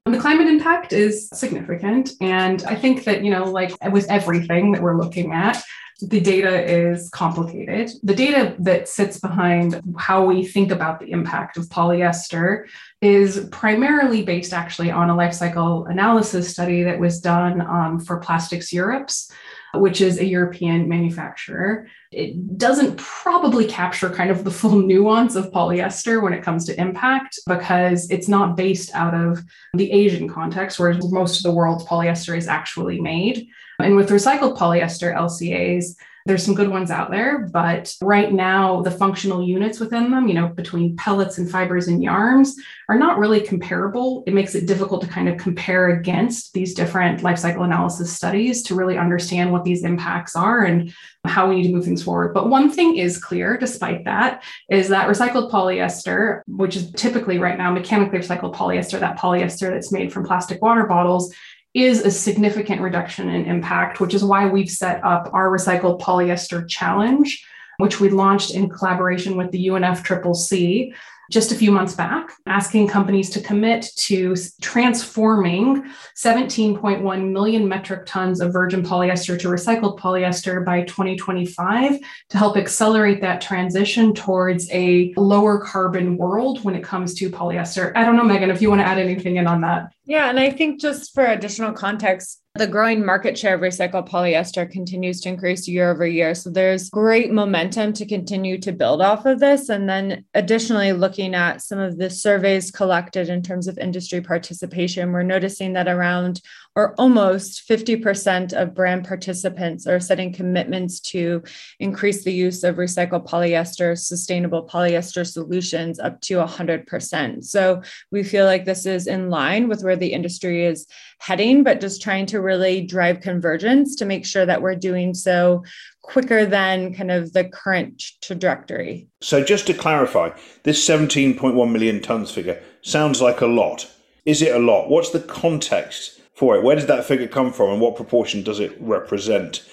The 0.06 0.18
climate 0.18 0.46
impact 0.46 0.92
is 0.92 1.28
significant. 1.34 2.12
And 2.20 2.64
I 2.64 2.74
think 2.74 3.04
that, 3.04 3.22
you 3.22 3.30
know, 3.30 3.44
like 3.44 3.72
with 3.92 4.10
everything 4.10 4.72
that 4.72 4.82
we're 4.82 4.96
looking 4.96 5.32
at, 5.32 5.62
the 6.00 6.20
data 6.20 6.64
is 6.64 7.10
complicated. 7.10 7.90
The 8.04 8.14
data 8.14 8.54
that 8.60 8.88
sits 8.88 9.18
behind 9.18 9.82
how 9.98 10.24
we 10.24 10.46
think 10.46 10.70
about 10.70 11.00
the 11.00 11.10
impact 11.10 11.56
of 11.56 11.64
polyester 11.66 12.66
is 13.02 13.48
primarily 13.50 14.22
based 14.22 14.52
actually 14.52 14.92
on 14.92 15.10
a 15.10 15.16
life 15.16 15.34
cycle 15.34 15.86
analysis 15.86 16.48
study 16.48 16.84
that 16.84 17.00
was 17.00 17.20
done 17.20 17.60
um, 17.62 17.98
for 17.98 18.18
Plastics 18.18 18.72
Europe's 18.72 19.32
which 19.74 20.00
is 20.00 20.18
a 20.18 20.24
European 20.24 20.88
manufacturer. 20.88 21.88
It 22.10 22.56
doesn't 22.56 22.96
probably 22.96 23.66
capture 23.66 24.10
kind 24.10 24.30
of 24.30 24.44
the 24.44 24.50
full 24.50 24.78
nuance 24.82 25.36
of 25.36 25.50
polyester 25.50 26.22
when 26.22 26.32
it 26.32 26.42
comes 26.42 26.64
to 26.66 26.80
impact 26.80 27.38
because 27.46 28.10
it's 28.10 28.28
not 28.28 28.56
based 28.56 28.94
out 28.94 29.14
of 29.14 29.44
the 29.74 29.90
Asian 29.92 30.28
context, 30.28 30.78
where 30.78 30.94
most 31.10 31.38
of 31.38 31.42
the 31.42 31.52
world's 31.52 31.84
polyester 31.84 32.36
is 32.36 32.48
actually 32.48 33.00
made. 33.00 33.48
And 33.78 33.94
with 33.94 34.10
recycled 34.10 34.56
polyester 34.56 35.14
LCAs, 35.14 35.94
There's 36.28 36.44
some 36.44 36.54
good 36.54 36.68
ones 36.68 36.90
out 36.90 37.10
there, 37.10 37.48
but 37.50 37.94
right 38.02 38.30
now, 38.30 38.82
the 38.82 38.90
functional 38.90 39.42
units 39.42 39.80
within 39.80 40.10
them, 40.10 40.28
you 40.28 40.34
know, 40.34 40.48
between 40.48 40.94
pellets 40.94 41.38
and 41.38 41.50
fibers 41.50 41.88
and 41.88 42.02
yarns, 42.02 42.54
are 42.90 42.98
not 42.98 43.18
really 43.18 43.40
comparable. 43.40 44.24
It 44.26 44.34
makes 44.34 44.54
it 44.54 44.66
difficult 44.66 45.00
to 45.00 45.08
kind 45.08 45.30
of 45.30 45.38
compare 45.38 45.88
against 45.88 46.52
these 46.52 46.74
different 46.74 47.22
life 47.22 47.38
cycle 47.38 47.62
analysis 47.62 48.12
studies 48.12 48.62
to 48.64 48.74
really 48.74 48.98
understand 48.98 49.52
what 49.52 49.64
these 49.64 49.84
impacts 49.84 50.36
are 50.36 50.64
and 50.64 50.92
how 51.24 51.48
we 51.48 51.56
need 51.56 51.68
to 51.68 51.72
move 51.72 51.86
things 51.86 52.02
forward. 52.02 52.34
But 52.34 52.50
one 52.50 52.70
thing 52.70 52.98
is 52.98 53.16
clear, 53.16 53.56
despite 53.56 54.04
that, 54.04 54.44
is 54.70 54.90
that 54.90 55.08
recycled 55.08 55.50
polyester, 55.50 56.42
which 56.46 56.76
is 56.76 56.92
typically 56.92 57.38
right 57.38 57.56
now 57.56 57.70
mechanically 57.70 58.18
recycled 58.18 58.54
polyester, 58.54 59.00
that 59.00 59.18
polyester 59.18 59.70
that's 59.70 59.92
made 59.92 60.12
from 60.12 60.26
plastic 60.26 60.60
water 60.60 60.84
bottles, 60.84 61.34
is 61.74 62.00
a 62.00 62.10
significant 62.10 62.80
reduction 62.80 63.28
in 63.28 63.44
impact, 63.44 64.00
which 64.00 64.14
is 64.14 64.24
why 64.24 64.46
we've 64.46 64.70
set 64.70 65.04
up 65.04 65.30
our 65.32 65.48
recycled 65.48 66.00
polyester 66.00 66.66
challenge, 66.68 67.44
which 67.78 68.00
we 68.00 68.10
launched 68.10 68.54
in 68.54 68.68
collaboration 68.68 69.36
with 69.36 69.50
the 69.50 69.68
UNFCCC 69.68 70.92
just 71.30 71.52
a 71.52 71.54
few 71.54 71.70
months 71.70 71.94
back, 71.94 72.32
asking 72.46 72.88
companies 72.88 73.28
to 73.30 73.40
commit 73.40 73.86
to 73.96 74.34
transforming 74.62 75.84
17.1 76.16 77.32
million 77.32 77.68
metric 77.68 78.06
tons 78.06 78.40
of 78.40 78.52
virgin 78.52 78.82
polyester 78.82 79.38
to 79.38 79.48
recycled 79.48 79.98
polyester 79.98 80.64
by 80.64 80.82
2025 80.82 81.98
to 82.30 82.38
help 82.38 82.56
accelerate 82.56 83.20
that 83.20 83.42
transition 83.42 84.14
towards 84.14 84.70
a 84.70 85.12
lower 85.16 85.60
carbon 85.60 86.16
world 86.16 86.64
when 86.64 86.74
it 86.74 86.82
comes 86.82 87.14
to 87.14 87.28
polyester. 87.28 87.92
I 87.94 88.04
don't 88.04 88.16
know, 88.16 88.24
Megan, 88.24 88.50
if 88.50 88.62
you 88.62 88.70
want 88.70 88.80
to 88.80 88.86
add 88.86 88.98
anything 88.98 89.36
in 89.36 89.46
on 89.46 89.60
that. 89.60 89.92
Yeah, 90.06 90.30
and 90.30 90.40
I 90.40 90.50
think 90.50 90.80
just 90.80 91.12
for 91.12 91.26
additional 91.26 91.72
context, 91.72 92.42
the 92.58 92.66
growing 92.66 93.04
market 93.04 93.38
share 93.38 93.54
of 93.54 93.60
recycled 93.60 94.08
polyester 94.08 94.70
continues 94.70 95.20
to 95.20 95.28
increase 95.28 95.68
year 95.68 95.90
over 95.90 96.06
year. 96.06 96.34
So 96.34 96.50
there's 96.50 96.90
great 96.90 97.32
momentum 97.32 97.92
to 97.94 98.06
continue 98.06 98.58
to 98.58 98.72
build 98.72 99.00
off 99.00 99.24
of 99.24 99.40
this. 99.40 99.68
And 99.68 99.88
then 99.88 100.24
additionally, 100.34 100.92
looking 100.92 101.34
at 101.34 101.62
some 101.62 101.78
of 101.78 101.96
the 101.96 102.10
surveys 102.10 102.70
collected 102.70 103.28
in 103.28 103.42
terms 103.42 103.68
of 103.68 103.78
industry 103.78 104.20
participation, 104.20 105.12
we're 105.12 105.22
noticing 105.22 105.72
that 105.74 105.88
around 105.88 106.40
or 106.78 106.94
almost 106.96 107.68
50% 107.68 108.52
of 108.52 108.72
brand 108.72 109.04
participants 109.04 109.84
are 109.88 109.98
setting 109.98 110.32
commitments 110.32 111.00
to 111.00 111.42
increase 111.80 112.22
the 112.22 112.32
use 112.32 112.62
of 112.62 112.76
recycled 112.76 113.26
polyester, 113.26 113.98
sustainable 113.98 114.64
polyester 114.64 115.26
solutions 115.26 115.98
up 115.98 116.20
to 116.20 116.34
100%. 116.34 117.44
So 117.44 117.82
we 118.12 118.22
feel 118.22 118.44
like 118.44 118.64
this 118.64 118.86
is 118.86 119.08
in 119.08 119.28
line 119.28 119.66
with 119.66 119.82
where 119.82 119.96
the 119.96 120.12
industry 120.12 120.66
is 120.66 120.86
heading, 121.18 121.64
but 121.64 121.80
just 121.80 122.00
trying 122.00 122.26
to 122.26 122.40
really 122.40 122.82
drive 122.82 123.22
convergence 123.22 123.96
to 123.96 124.04
make 124.04 124.24
sure 124.24 124.46
that 124.46 124.62
we're 124.62 124.76
doing 124.76 125.14
so 125.14 125.64
quicker 126.02 126.46
than 126.46 126.94
kind 126.94 127.10
of 127.10 127.32
the 127.32 127.46
current 127.46 128.00
trajectory. 128.22 129.08
So 129.20 129.42
just 129.42 129.66
to 129.66 129.74
clarify, 129.74 130.30
this 130.62 130.88
17.1 130.88 131.72
million 131.72 132.00
tons 132.00 132.30
figure 132.30 132.62
sounds 132.82 133.20
like 133.20 133.40
a 133.40 133.46
lot. 133.46 133.90
Is 134.24 134.42
it 134.42 134.54
a 134.54 134.60
lot? 134.60 134.88
What's 134.90 135.10
the 135.10 135.18
context 135.18 136.17
for 136.38 136.56
it. 136.56 136.62
Where 136.62 136.76
does 136.76 136.86
that 136.86 137.04
figure 137.04 137.26
come 137.26 137.52
from 137.52 137.70
and 137.70 137.80
what 137.80 137.96
proportion 137.96 138.42
does 138.44 138.60
it 138.60 138.76
represent? 138.80 139.68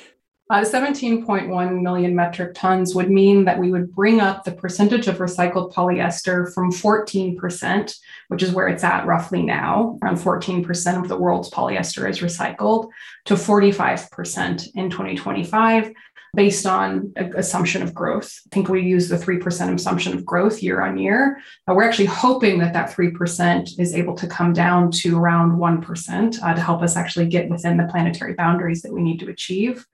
Uh, 0.50 0.62
17.1 0.62 1.81
million 1.81 2.15
metric 2.15 2.53
tons 2.53 2.93
would 2.93 3.10
mean 3.10 3.45
that 3.45 3.57
we 3.57 3.72
would 3.72 3.93
bring 3.95 4.19
up 4.19 4.43
the 4.43 4.51
percentage 4.51 5.07
of 5.07 5.17
recycled 5.17 5.74
polyester 5.74 6.53
from 6.53 6.72
14%, 6.72 7.95
which 8.27 8.43
is 8.43 8.51
where 8.51 8.67
it's 8.67 8.84
at 8.84 9.07
roughly 9.07 9.41
now, 9.41 9.98
around 10.03 10.17
14% 10.17 11.01
of 11.01 11.07
the 11.07 11.17
world's 11.17 11.50
polyester 11.50 12.07
is 12.07 12.19
recycled, 12.19 12.89
to 13.25 13.34
45% 13.34 14.69
in 14.75 14.89
2025 14.91 15.91
based 16.35 16.65
on 16.65 17.13
assumption 17.15 17.81
of 17.81 17.93
growth. 17.93 18.41
I 18.45 18.53
think 18.53 18.69
we 18.69 18.81
use 18.81 19.09
the 19.09 19.17
3% 19.17 19.73
assumption 19.73 20.13
of 20.13 20.25
growth 20.25 20.61
year 20.61 20.81
on 20.81 20.97
year. 20.97 21.39
Uh, 21.67 21.73
we're 21.73 21.87
actually 21.87 22.05
hoping 22.05 22.59
that 22.59 22.73
that 22.73 22.91
3% 22.91 23.79
is 23.79 23.95
able 23.95 24.15
to 24.15 24.27
come 24.27 24.53
down 24.53 24.91
to 24.91 25.17
around 25.17 25.53
1% 25.53 26.43
uh, 26.43 26.53
to 26.53 26.61
help 26.61 26.81
us 26.81 26.95
actually 26.95 27.27
get 27.27 27.50
within 27.50 27.77
the 27.77 27.85
planetary 27.85 28.33
boundaries 28.33 28.81
that 28.81 28.93
we 28.93 29.01
need 29.01 29.19
to 29.21 29.29
achieve. 29.29 29.85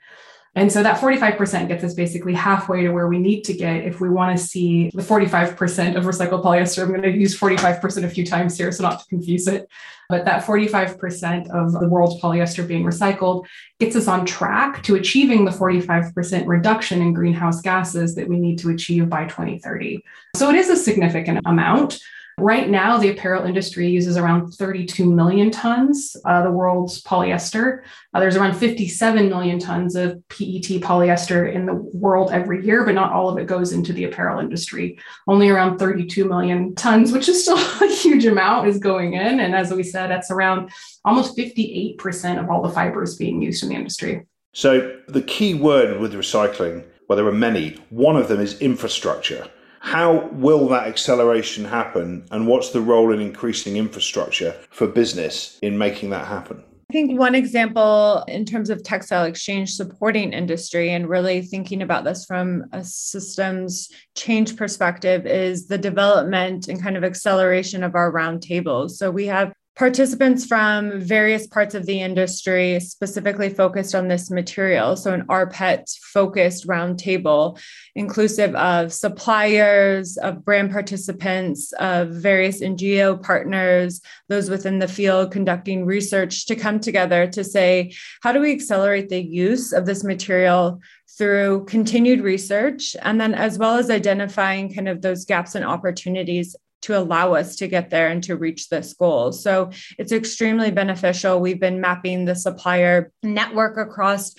And 0.54 0.70
so 0.70 0.84
that 0.84 1.00
45% 1.00 1.70
gets 1.70 1.84
us 1.84 1.94
basically 1.94 2.34
halfway 2.34 2.82
to 2.82 2.92
where 2.92 3.08
we 3.08 3.20
need 3.20 3.44
to 3.44 3.54
get 3.54 3.86
if 3.86 4.02
we 4.02 4.10
want 4.10 4.38
to 4.38 4.44
see 4.44 4.90
the 4.94 5.02
45% 5.02 5.96
of 5.96 6.04
recycled 6.04 6.44
polyester. 6.44 6.84
I'm 6.84 6.90
going 6.90 7.04
to 7.04 7.12
use 7.12 7.40
45% 7.40 8.04
a 8.04 8.10
few 8.10 8.26
times 8.26 8.58
here, 8.58 8.70
so 8.74 8.84
not 8.84 9.00
to 9.00 9.06
confuse 9.08 9.48
it. 9.48 9.70
But 10.10 10.26
that 10.26 10.44
45% 10.44 11.50
of 11.52 11.72
the 11.72 11.88
world's 11.88 12.22
polyester 12.22 12.68
being 12.68 12.84
recycled 12.84 13.46
gets 13.80 13.96
us 13.96 14.10
on 14.10 14.26
track 14.26 14.84
to 14.84 14.96
achieving 14.96 15.46
the 15.46 15.52
45% 15.52 16.46
reduction 16.48 17.02
in 17.02 17.14
greenhouse 17.14 17.62
gases 17.62 18.14
that 18.16 18.28
we 18.28 18.38
need 18.38 18.60
to 18.60 18.72
achieve 18.72 19.08
by 19.08 19.24
2030. 19.24 20.04
So 20.36 20.50
it 20.50 20.58
is 20.58 20.70
a 20.70 20.76
significant 20.76 21.40
amount. 21.46 21.98
Right 22.38 22.70
now, 22.70 22.98
the 22.98 23.10
apparel 23.10 23.46
industry 23.46 23.88
uses 23.88 24.17
around 24.17 24.52
32 24.52 25.06
million 25.06 25.52
tons, 25.52 26.15
uh, 26.26 26.41
the 26.44 26.52
world's 26.52 27.02
polyester. 27.04 27.82
Uh, 28.13 28.20
there's 28.20 28.36
around 28.36 28.56
57 28.56 29.30
million 29.30 29.60
tons 29.60 29.96
of 29.96 30.13
PET 30.30 30.82
polyester 30.82 31.54
in 31.54 31.65
the 31.65 31.76
world 31.76 32.32
every 32.32 32.65
year, 32.65 32.84
but 32.86 32.96
not 32.96 33.12
all 33.12 33.30
of 33.30 33.38
it 33.38 33.46
goes 33.48 33.72
into 33.74 33.94
the 33.94 34.06
apparel 34.06 34.39
industry. 34.39 34.98
Only 35.28 35.50
around 35.50 35.78
32 35.78 36.26
million 36.28 36.74
tons, 36.76 37.12
which 37.12 37.30
is 37.30 37.44
still 37.44 37.58
a 37.82 37.94
huge 37.94 38.26
amount, 38.26 38.67
is 38.67 38.80
going 38.80 39.13
in. 39.13 39.39
And 39.39 39.54
as 39.54 39.74
we 39.74 39.84
said, 39.84 40.10
that's 40.10 40.32
around 40.32 40.72
almost 41.06 41.38
58% 41.38 42.41
of 42.41 42.50
all 42.50 42.62
the 42.62 42.70
fibers 42.70 43.17
being 43.17 43.41
used 43.41 43.63
in 43.63 43.70
the 43.70 43.76
industry. 43.76 44.26
So 44.54 45.00
the 45.08 45.22
key 45.22 45.54
word 45.54 46.00
with 46.00 46.13
recycling, 46.13 46.86
well, 47.08 47.15
there 47.15 47.28
are 47.28 47.32
many. 47.32 47.78
One 47.89 48.17
of 48.17 48.28
them 48.28 48.39
is 48.39 48.60
infrastructure. 48.60 49.48
How 49.84 50.28
will 50.28 50.67
that 50.70 50.88
acceleration 50.88 51.65
happen, 51.65 52.28
and 52.30 52.46
what's 52.46 52.70
the 52.70 52.82
role 52.82 53.12
in 53.12 53.20
increasing 53.20 53.78
infrastructure 53.78 54.56
for 54.70 54.86
business 54.86 55.58
in 55.63 55.76
making 55.76 56.12
that 56.12 56.28
happen? 56.28 56.63
I 56.91 56.94
think 56.94 57.17
one 57.17 57.36
example 57.36 58.24
in 58.28 58.46
terms 58.46 58.70
of 58.70 58.84
textile 58.84 59.24
exchange 59.24 59.72
supporting 59.72 60.34
industry 60.34 60.91
and 60.91 61.10
really 61.10 61.41
thinking 61.41 61.82
about 61.82 62.04
this 62.04 62.26
from 62.26 62.65
a 62.74 62.84
systems 62.84 63.89
change 64.15 64.56
perspective 64.56 65.26
is 65.26 65.67
the 65.67 65.78
development 65.78 66.67
and 66.67 66.82
kind 66.82 66.96
of 66.96 67.04
acceleration 67.04 67.84
of 67.84 67.96
our 67.96 68.12
roundtables. 68.12 68.91
So 68.91 69.10
we 69.10 69.26
have 69.28 69.52
participants 69.75 70.45
from 70.45 70.99
various 70.99 71.47
parts 71.47 71.73
of 71.75 71.86
the 71.86 72.01
industry 72.01 72.79
specifically 72.79 73.49
focused 73.49 73.95
on 73.95 74.07
this 74.07 74.29
material. 74.29 74.95
So, 74.95 75.13
an 75.13 75.25
RPET 75.27 75.89
focused 76.13 76.67
roundtable, 76.67 77.60
inclusive 77.95 78.53
of 78.55 78.91
suppliers, 78.91 80.17
of 80.17 80.43
brand 80.43 80.71
participants, 80.71 81.71
of 81.79 82.10
various 82.10 82.62
NGO 82.62 83.21
partners, 83.23 84.01
those 84.27 84.49
within 84.49 84.79
the 84.79 84.88
field 84.88 85.31
conducting 85.31 85.86
research 85.86 86.45
to 86.47 86.55
come 86.55 86.79
together 86.79 87.27
to 87.27 87.43
say, 87.43 87.93
how 88.21 88.34
do 88.34 88.41
we 88.41 88.51
accelerate 88.51 89.10
the 89.10 89.23
use 89.23 89.71
of 89.71 89.86
this 89.86 90.03
material 90.03 90.81
through 91.17 91.65
continued 91.65 92.21
research 92.21 92.95
and 93.01 93.19
then 93.19 93.34
as 93.34 93.57
well 93.57 93.77
as 93.77 93.89
identifying 93.89 94.73
kind 94.73 94.88
of 94.88 95.01
those 95.01 95.25
gaps 95.25 95.55
and 95.55 95.65
opportunities 95.65 96.55
to 96.82 96.98
allow 96.98 97.34
us 97.34 97.56
to 97.58 97.67
get 97.67 97.89
there 97.89 98.08
and 98.08 98.24
to 98.24 98.36
reach 98.36 98.70
this 98.70 98.94
goal. 98.94 99.32
So 99.32 99.72
it's 99.98 100.12
extremely 100.12 100.72
beneficial. 100.72 101.39
We've 101.39 101.60
been 101.60 101.82
mapping 101.82 102.26
the 102.26 102.36
supplier 102.36 103.12
network 103.24 103.78
across 103.78 104.34